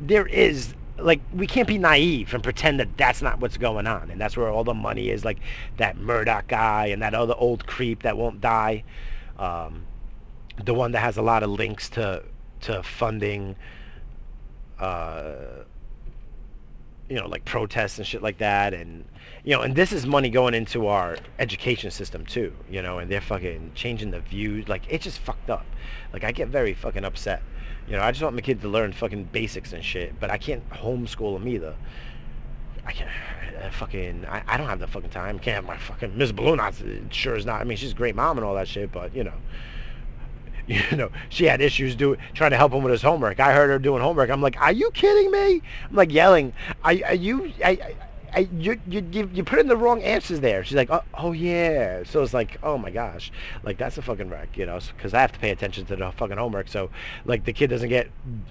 [0.00, 4.10] there is like we can't be naive and pretend that that's not what's going on
[4.10, 5.38] and that's where all the money is like
[5.78, 8.84] that Murdoch guy and that other old creep that won't die
[9.38, 9.84] um,
[10.62, 12.22] the one that has a lot of links to
[12.60, 13.56] to funding
[14.78, 15.34] uh,
[17.08, 19.04] you know like protests and shit like that and
[19.44, 23.10] you know and this is money going into our education system too you know and
[23.10, 25.66] they're fucking changing the views like it's just fucked up.
[26.12, 27.42] Like I get very fucking upset
[27.86, 30.38] you know, I just want my kid to learn fucking basics and shit, but I
[30.38, 31.74] can't homeschool them either.
[32.86, 33.10] I can't
[33.62, 35.38] I fucking I, I don't have the fucking time.
[35.38, 36.60] Can't have my fucking Miss Balloon
[37.10, 37.60] sure is not.
[37.60, 39.34] I mean, she's a great mom and all that shit, but you know,
[40.66, 43.40] you know, she had issues doing trying to help him with his homework.
[43.40, 44.30] I heard her doing homework.
[44.30, 45.62] I'm like, are you kidding me?
[45.88, 46.52] I'm like yelling.
[46.82, 47.52] Are, are you?
[47.64, 47.94] I,
[48.34, 50.64] I you, you, you put in the wrong answers there.
[50.64, 52.02] She's like, oh, oh yeah.
[52.04, 53.30] So it's like, oh my gosh,
[53.62, 56.10] like that's a fucking wreck, you know, because I have to pay attention to the
[56.12, 56.68] fucking homework.
[56.68, 56.90] So
[57.24, 58.10] like the kid doesn't get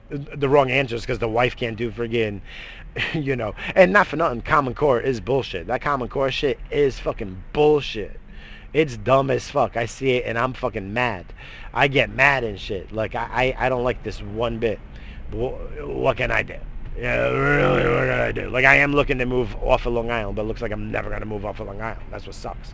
[0.10, 2.42] the wrong answers because the wife can't do friggin',
[3.14, 5.68] you know, and not for nothing, Common Core is bullshit.
[5.68, 8.20] That Common Core shit is fucking bullshit.
[8.74, 9.76] It's dumb as fuck.
[9.76, 11.34] I see it and I'm fucking mad.
[11.74, 12.92] I get mad and shit.
[12.92, 14.80] Like I, I, I don't like this one bit.
[15.32, 16.58] What can I do?
[16.98, 18.50] Yeah, really, what can I do?
[18.50, 20.92] Like, I am looking to move off of Long Island, but it looks like I'm
[20.92, 22.04] never going to move off of Long Island.
[22.12, 22.74] That's what sucks.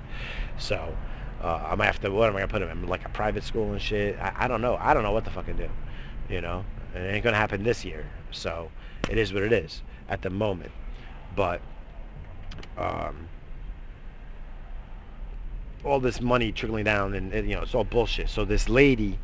[0.58, 0.96] So,
[1.42, 2.88] uh, I'm to, what am I going to put him in?
[2.88, 4.18] Like a private school and shit?
[4.20, 4.76] I, I don't know.
[4.78, 5.70] I don't know what the fuck to do.
[6.30, 6.66] You know?
[6.96, 8.08] It ain't going to happen this year.
[8.32, 8.72] So,
[9.10, 10.72] it is what it is at the moment.
[11.36, 11.62] But,
[12.76, 13.30] um,
[15.86, 18.30] all this money trickling down and, and, you know, it's all bullshit.
[18.30, 19.20] So this lady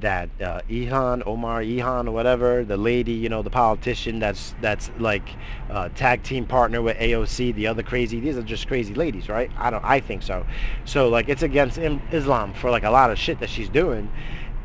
[0.00, 4.90] that uh, Ihan, Omar Ihan or whatever, the lady, you know, the politician that's that's
[4.98, 5.28] like
[5.70, 8.20] uh, tag team partner with AOC, the other crazy.
[8.20, 9.50] These are just crazy ladies, right?
[9.56, 9.84] I don't.
[9.84, 10.46] I think so.
[10.84, 14.10] So like it's against Islam for like a lot of shit that she's doing,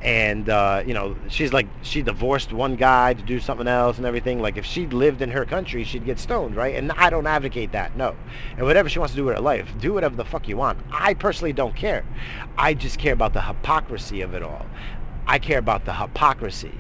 [0.06, 4.06] and uh, you know she's like she divorced one guy to do something else and
[4.06, 7.26] everything like if she lived in her country she'd get stoned right and i don't
[7.26, 8.16] advocate that no
[8.56, 10.78] and whatever she wants to do with her life do whatever the fuck you want
[10.92, 12.06] i personally don't care
[12.56, 14.68] i just care about the hypocrisy of it all
[15.28, 16.74] i care about the hypocrisy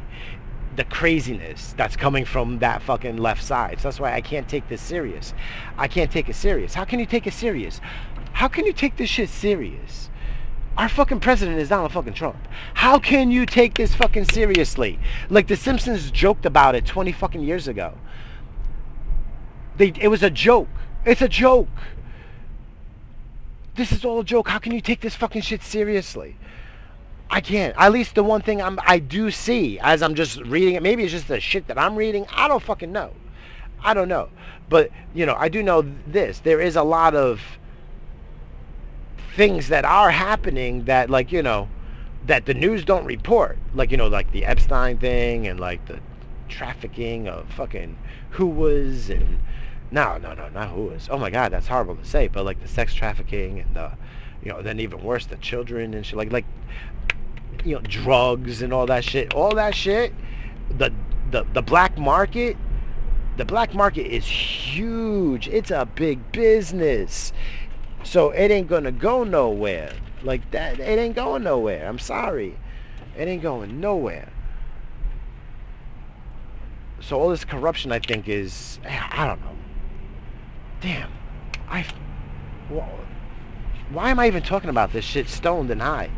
[0.75, 4.67] the craziness that's coming from that fucking left side so that's why i can't take
[4.67, 5.33] this serious
[5.77, 7.79] i can't take it serious how can you take it serious
[8.33, 10.09] how can you take this shit serious
[10.77, 12.37] our fucking president is Donald fucking Trump.
[12.73, 14.99] How can you take this fucking seriously?
[15.29, 17.97] Like the Simpsons joked about it 20 fucking years ago.
[19.77, 20.67] They, it was a joke.
[21.05, 21.69] It's a joke.
[23.75, 24.49] This is all a joke.
[24.49, 26.35] How can you take this fucking shit seriously?
[27.30, 27.76] I can't.
[27.78, 31.03] At least the one thing I'm, I do see as I'm just reading it, maybe
[31.03, 32.26] it's just the shit that I'm reading.
[32.32, 33.11] I don't fucking know.
[33.84, 34.30] I don't know.
[34.69, 36.39] But, you know, I do know this.
[36.39, 37.41] There is a lot of
[39.36, 41.67] things that are happening that like you know
[42.26, 45.99] that the news don't report like you know like the epstein thing and like the
[46.47, 47.97] trafficking of fucking
[48.32, 49.39] who was and
[49.91, 52.61] no no no not who was oh my god that's horrible to say but like
[52.61, 53.91] the sex trafficking and the
[54.41, 56.45] you know then even worse the children and shit like like
[57.63, 60.13] you know drugs and all that shit all that shit
[60.77, 60.91] the
[61.31, 62.57] the, the black market
[63.37, 67.33] the black market is huge it's a big business
[68.05, 69.91] so it ain't gonna go nowhere.
[70.21, 71.87] Like that, it ain't going nowhere.
[71.87, 72.57] I'm sorry.
[73.17, 74.31] It ain't going nowhere.
[77.01, 79.55] So all this corruption, I think, is I don't know.
[80.81, 81.11] Damn,
[81.67, 81.85] I.
[83.89, 86.09] Why am I even talking about this shit stoned and high?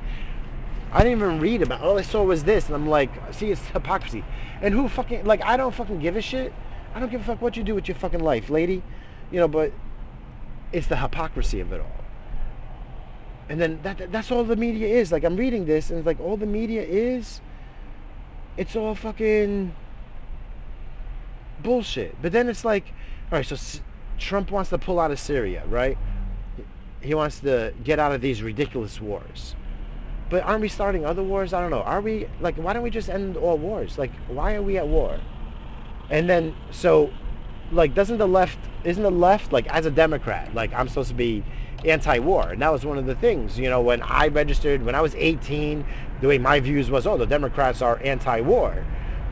[0.91, 1.81] I didn't even read about.
[1.81, 4.23] All I saw was this, and I'm like, see, it's hypocrisy.
[4.61, 5.41] And who fucking like?
[5.43, 6.53] I don't fucking give a shit.
[6.95, 8.81] I don't give a fuck what you do with your fucking life, lady.
[9.31, 9.73] You know, but
[10.71, 12.05] it's the hypocrisy of it all.
[13.49, 15.11] And then that, that's all the media is.
[15.11, 17.41] Like I'm reading this and it's like all the media is
[18.57, 19.73] it's all fucking
[21.61, 22.21] bullshit.
[22.21, 22.93] But then it's like
[23.31, 23.81] all right, so S-
[24.17, 25.97] Trump wants to pull out of Syria, right?
[27.01, 29.55] He wants to get out of these ridiculous wars.
[30.29, 31.53] But aren't we starting other wars?
[31.53, 31.81] I don't know.
[31.81, 33.97] Are we like why don't we just end all wars?
[33.97, 35.19] Like why are we at war?
[36.09, 37.11] And then so
[37.71, 41.15] like doesn't the left isn't the left like as a democrat like i'm supposed to
[41.15, 41.43] be
[41.85, 45.01] anti-war and that was one of the things you know when i registered when i
[45.01, 45.85] was 18
[46.21, 48.85] the way my views was oh the democrats are anti-war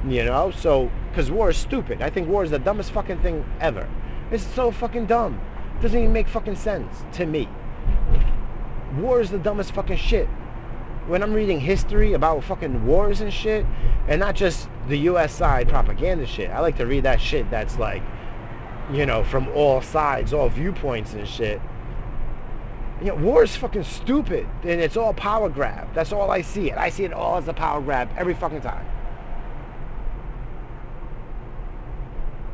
[0.08, 3.46] you know so because war is stupid i think war is the dumbest fucking thing
[3.62, 3.90] ever
[4.32, 5.40] it's so fucking dumb
[5.78, 7.48] it doesn't even make fucking sense to me
[8.98, 10.28] war is the dumbest fucking shit
[11.08, 13.66] when I'm reading history about fucking wars and shit,
[14.08, 15.34] and not just the U.S.
[15.34, 18.02] side propaganda shit, I like to read that shit that's like
[18.92, 21.62] you know, from all sides, all viewpoints and shit.
[23.02, 25.94] You know, war is fucking stupid, and it's all power grab.
[25.94, 26.78] That's all I see it.
[26.78, 28.86] I see it all as a power grab every fucking time.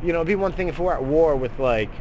[0.01, 1.91] You know, it'd be one thing if we're at war with like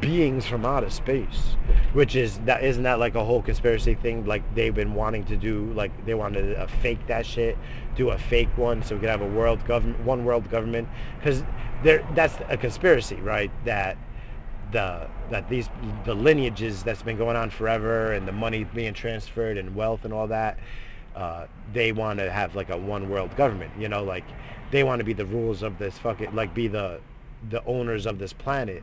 [0.00, 1.56] beings from outer space,
[1.92, 4.24] which is that isn't that like a whole conspiracy thing?
[4.24, 7.56] Like they've been wanting to do, like they wanted to uh, fake that shit,
[7.94, 10.88] do a fake one, so we could have a world government, one world government,
[11.18, 11.42] because
[11.82, 13.50] there that's a conspiracy, right?
[13.64, 13.96] That
[14.72, 15.68] the that these
[16.04, 20.12] the lineages that's been going on forever and the money being transferred and wealth and
[20.12, 20.58] all that
[21.14, 24.24] uh, they want to have like a one world government you know like
[24.70, 26.98] they want to be the rules of this fucking like be the
[27.50, 28.82] the owners of this planet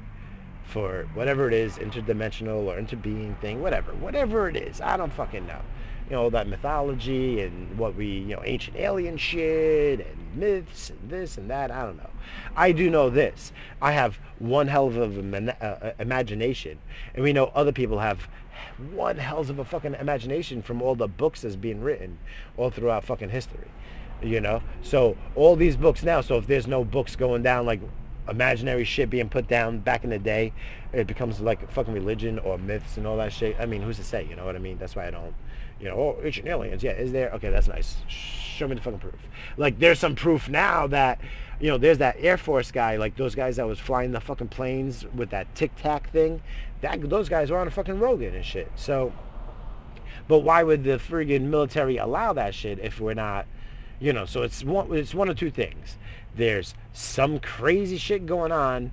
[0.69, 5.45] for whatever it is interdimensional or interbeing thing whatever whatever it is i don't fucking
[5.45, 5.61] know
[6.09, 11.09] you know, that mythology and what we, you know, ancient alien shit and myths and
[11.09, 11.69] this and that.
[11.69, 12.09] I don't know.
[12.55, 13.51] I do know this.
[13.79, 16.79] I have one hell of an uh, uh, imagination.
[17.13, 18.27] And we know other people have
[18.91, 22.17] one hell of a fucking imagination from all the books that's being written
[22.57, 23.67] all throughout fucking history.
[24.23, 24.63] You know?
[24.81, 27.81] So all these books now, so if there's no books going down like
[28.27, 30.53] imaginary shit being put down back in the day,
[30.93, 33.55] it becomes like a fucking religion or myths and all that shit.
[33.59, 34.25] I mean, who's to say?
[34.29, 34.77] You know what I mean?
[34.77, 35.33] That's why I don't
[35.79, 36.83] you know, oh, ancient aliens.
[36.83, 37.31] Yeah, is there?
[37.31, 37.97] Okay, that's nice.
[38.07, 39.15] Show me the fucking proof.
[39.57, 41.19] Like, there's some proof now that,
[41.59, 44.49] you know, there's that Air Force guy, like those guys that was flying the fucking
[44.49, 46.41] planes with that Tic Tac thing.
[46.81, 48.71] That those guys were on a fucking Rogan and shit.
[48.75, 49.13] So,
[50.27, 53.45] but why would the friggin' military allow that shit if we're not,
[53.99, 54.25] you know?
[54.25, 55.97] So it's one, it's one of two things.
[56.35, 58.91] There's some crazy shit going on,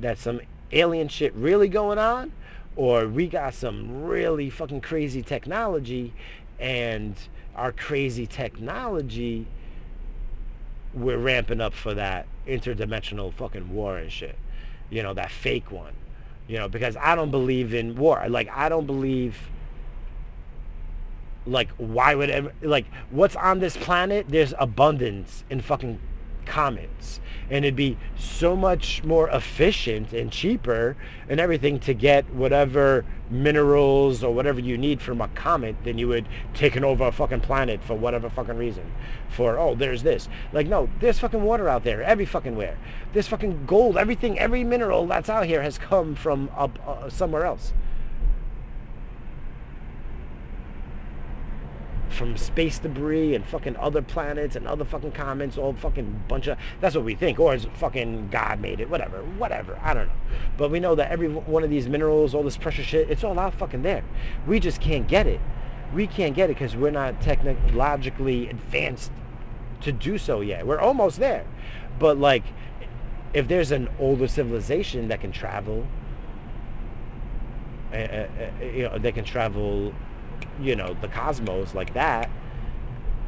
[0.00, 0.40] that's some
[0.72, 2.32] alien shit really going on,
[2.74, 6.12] or we got some really fucking crazy technology
[6.58, 7.16] and
[7.54, 9.46] our crazy technology
[10.96, 14.36] we're ramping up for that interdimensional fucking war and shit.
[14.88, 15.92] You know, that fake one.
[16.48, 18.24] You know, because I don't believe in war.
[18.28, 19.36] Like I don't believe
[21.46, 26.00] like why would ever, like what's on this planet there's abundance in fucking
[26.46, 27.20] comets
[27.50, 30.96] and it'd be so much more efficient and cheaper
[31.28, 36.08] and everything to get whatever minerals or whatever you need from a comet than you
[36.08, 38.92] would taking over a fucking planet for whatever fucking reason.
[39.28, 40.28] For oh there's this.
[40.52, 42.78] Like no there's fucking water out there every fucking where.
[43.12, 47.44] There's fucking gold everything every mineral that's out here has come from up uh, somewhere
[47.44, 47.72] else
[52.16, 56.58] from space debris and fucking other planets and other fucking comets, all fucking bunch of.
[56.80, 59.78] That's what we think, or it's fucking God made it, whatever, whatever.
[59.82, 60.14] I don't know,
[60.56, 63.38] but we know that every one of these minerals, all this precious shit, it's all
[63.38, 64.02] out fucking there.
[64.46, 65.40] We just can't get it.
[65.94, 69.12] We can't get it because we're not technologically advanced
[69.82, 70.66] to do so yet.
[70.66, 71.46] We're almost there,
[71.98, 72.44] but like,
[73.32, 75.86] if there's an older civilization that can travel,
[77.92, 78.28] uh, uh,
[78.60, 79.94] you know, they can travel
[80.60, 82.30] you know, the cosmos like that,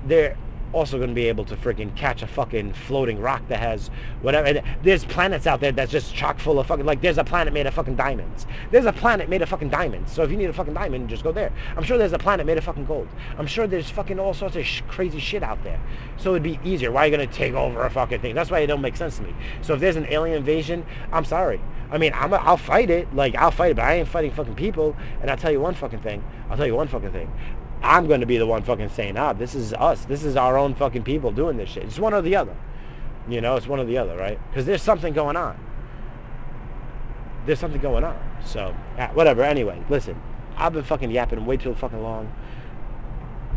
[0.06, 0.36] they're
[0.72, 3.90] also going to be able to freaking catch a fucking floating rock that has
[4.22, 4.62] whatever.
[4.82, 7.66] There's planets out there that's just chock full of fucking, like there's a planet made
[7.66, 8.46] of fucking diamonds.
[8.70, 10.12] There's a planet made of fucking diamonds.
[10.12, 11.52] So if you need a fucking diamond, just go there.
[11.76, 13.08] I'm sure there's a planet made of fucking gold.
[13.38, 15.80] I'm sure there's fucking all sorts of sh- crazy shit out there.
[16.16, 16.90] So it'd be easier.
[16.92, 18.34] Why are you going to take over a fucking thing?
[18.34, 19.34] That's why it don't make sense to me.
[19.62, 21.60] So if there's an alien invasion, I'm sorry.
[21.90, 23.14] I mean, I'm a, I'll fight it.
[23.14, 24.94] Like, I'll fight it, but I ain't fighting fucking people.
[25.20, 26.22] And I'll tell you one fucking thing.
[26.50, 27.32] I'll tell you one fucking thing.
[27.82, 30.04] I'm going to be the one fucking saying, ah, this is us.
[30.04, 31.84] This is our own fucking people doing this shit.
[31.84, 32.56] It's one or the other.
[33.28, 34.38] You know, it's one or the other, right?
[34.50, 35.58] Because there's something going on.
[37.46, 38.18] There's something going on.
[38.44, 38.74] So,
[39.14, 39.42] whatever.
[39.42, 40.20] Anyway, listen.
[40.58, 42.32] I've been fucking yapping way too fucking long.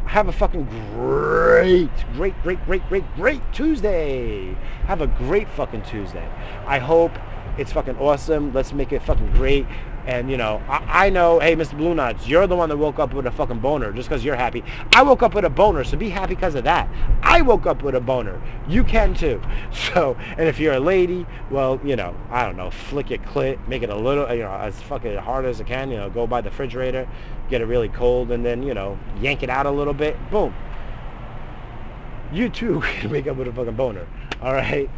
[0.05, 4.53] Have a fucking great, great, great, great, great, great Tuesday.
[4.85, 6.27] Have a great fucking Tuesday.
[6.67, 7.11] I hope
[7.57, 8.53] it's fucking awesome.
[8.53, 9.65] Let's make it fucking great.
[10.05, 11.77] And you know, I, I, know, hey, Mr.
[11.77, 14.35] Blue Nuts, you're the one that woke up with a fucking boner just because you're
[14.35, 14.63] happy.
[14.93, 16.89] I woke up with a boner, so be happy because of that.
[17.21, 18.41] I woke up with a boner.
[18.67, 19.41] You can too.
[19.91, 23.67] So, and if you're a lady, well, you know, I don't know, flick it clit,
[23.67, 25.89] make it a little, you know, as fucking hard as it can.
[25.89, 27.07] You know, go by the refrigerator,
[27.49, 30.17] get it really cold, and then you know, yank it out a little bit.
[30.29, 30.53] Boom.
[32.31, 34.07] You too can wake up with a fucking boner.
[34.41, 34.89] All right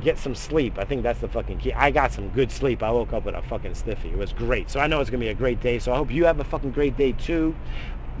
[0.00, 0.78] get some sleep.
[0.78, 1.72] I think that's the fucking key.
[1.72, 2.82] I got some good sleep.
[2.82, 4.08] I woke up with a fucking stiffy.
[4.08, 4.70] It was great.
[4.70, 5.78] So I know it's going to be a great day.
[5.78, 7.54] So I hope you have a fucking great day too.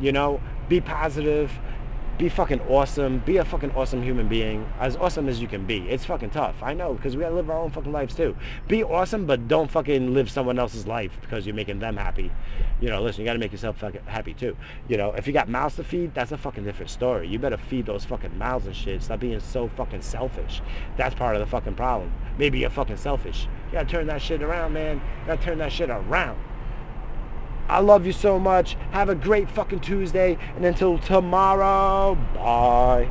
[0.00, 1.52] You know, be positive
[2.20, 3.20] be fucking awesome.
[3.20, 4.70] Be a fucking awesome human being.
[4.78, 5.88] As awesome as you can be.
[5.88, 6.54] It's fucking tough.
[6.62, 8.36] I know, because we gotta live our own fucking lives too.
[8.68, 12.30] Be awesome, but don't fucking live someone else's life because you're making them happy.
[12.78, 14.54] You know, listen, you gotta make yourself fucking happy too.
[14.86, 17.26] You know, if you got mouths to feed, that's a fucking different story.
[17.26, 19.02] You better feed those fucking mouths and shit.
[19.02, 20.60] Stop being so fucking selfish.
[20.98, 22.12] That's part of the fucking problem.
[22.36, 23.48] Maybe you're fucking selfish.
[23.68, 24.96] You gotta turn that shit around, man.
[24.96, 26.38] You gotta turn that shit around.
[27.70, 28.76] I love you so much.
[28.90, 30.36] Have a great fucking Tuesday.
[30.56, 33.10] And until tomorrow, bye.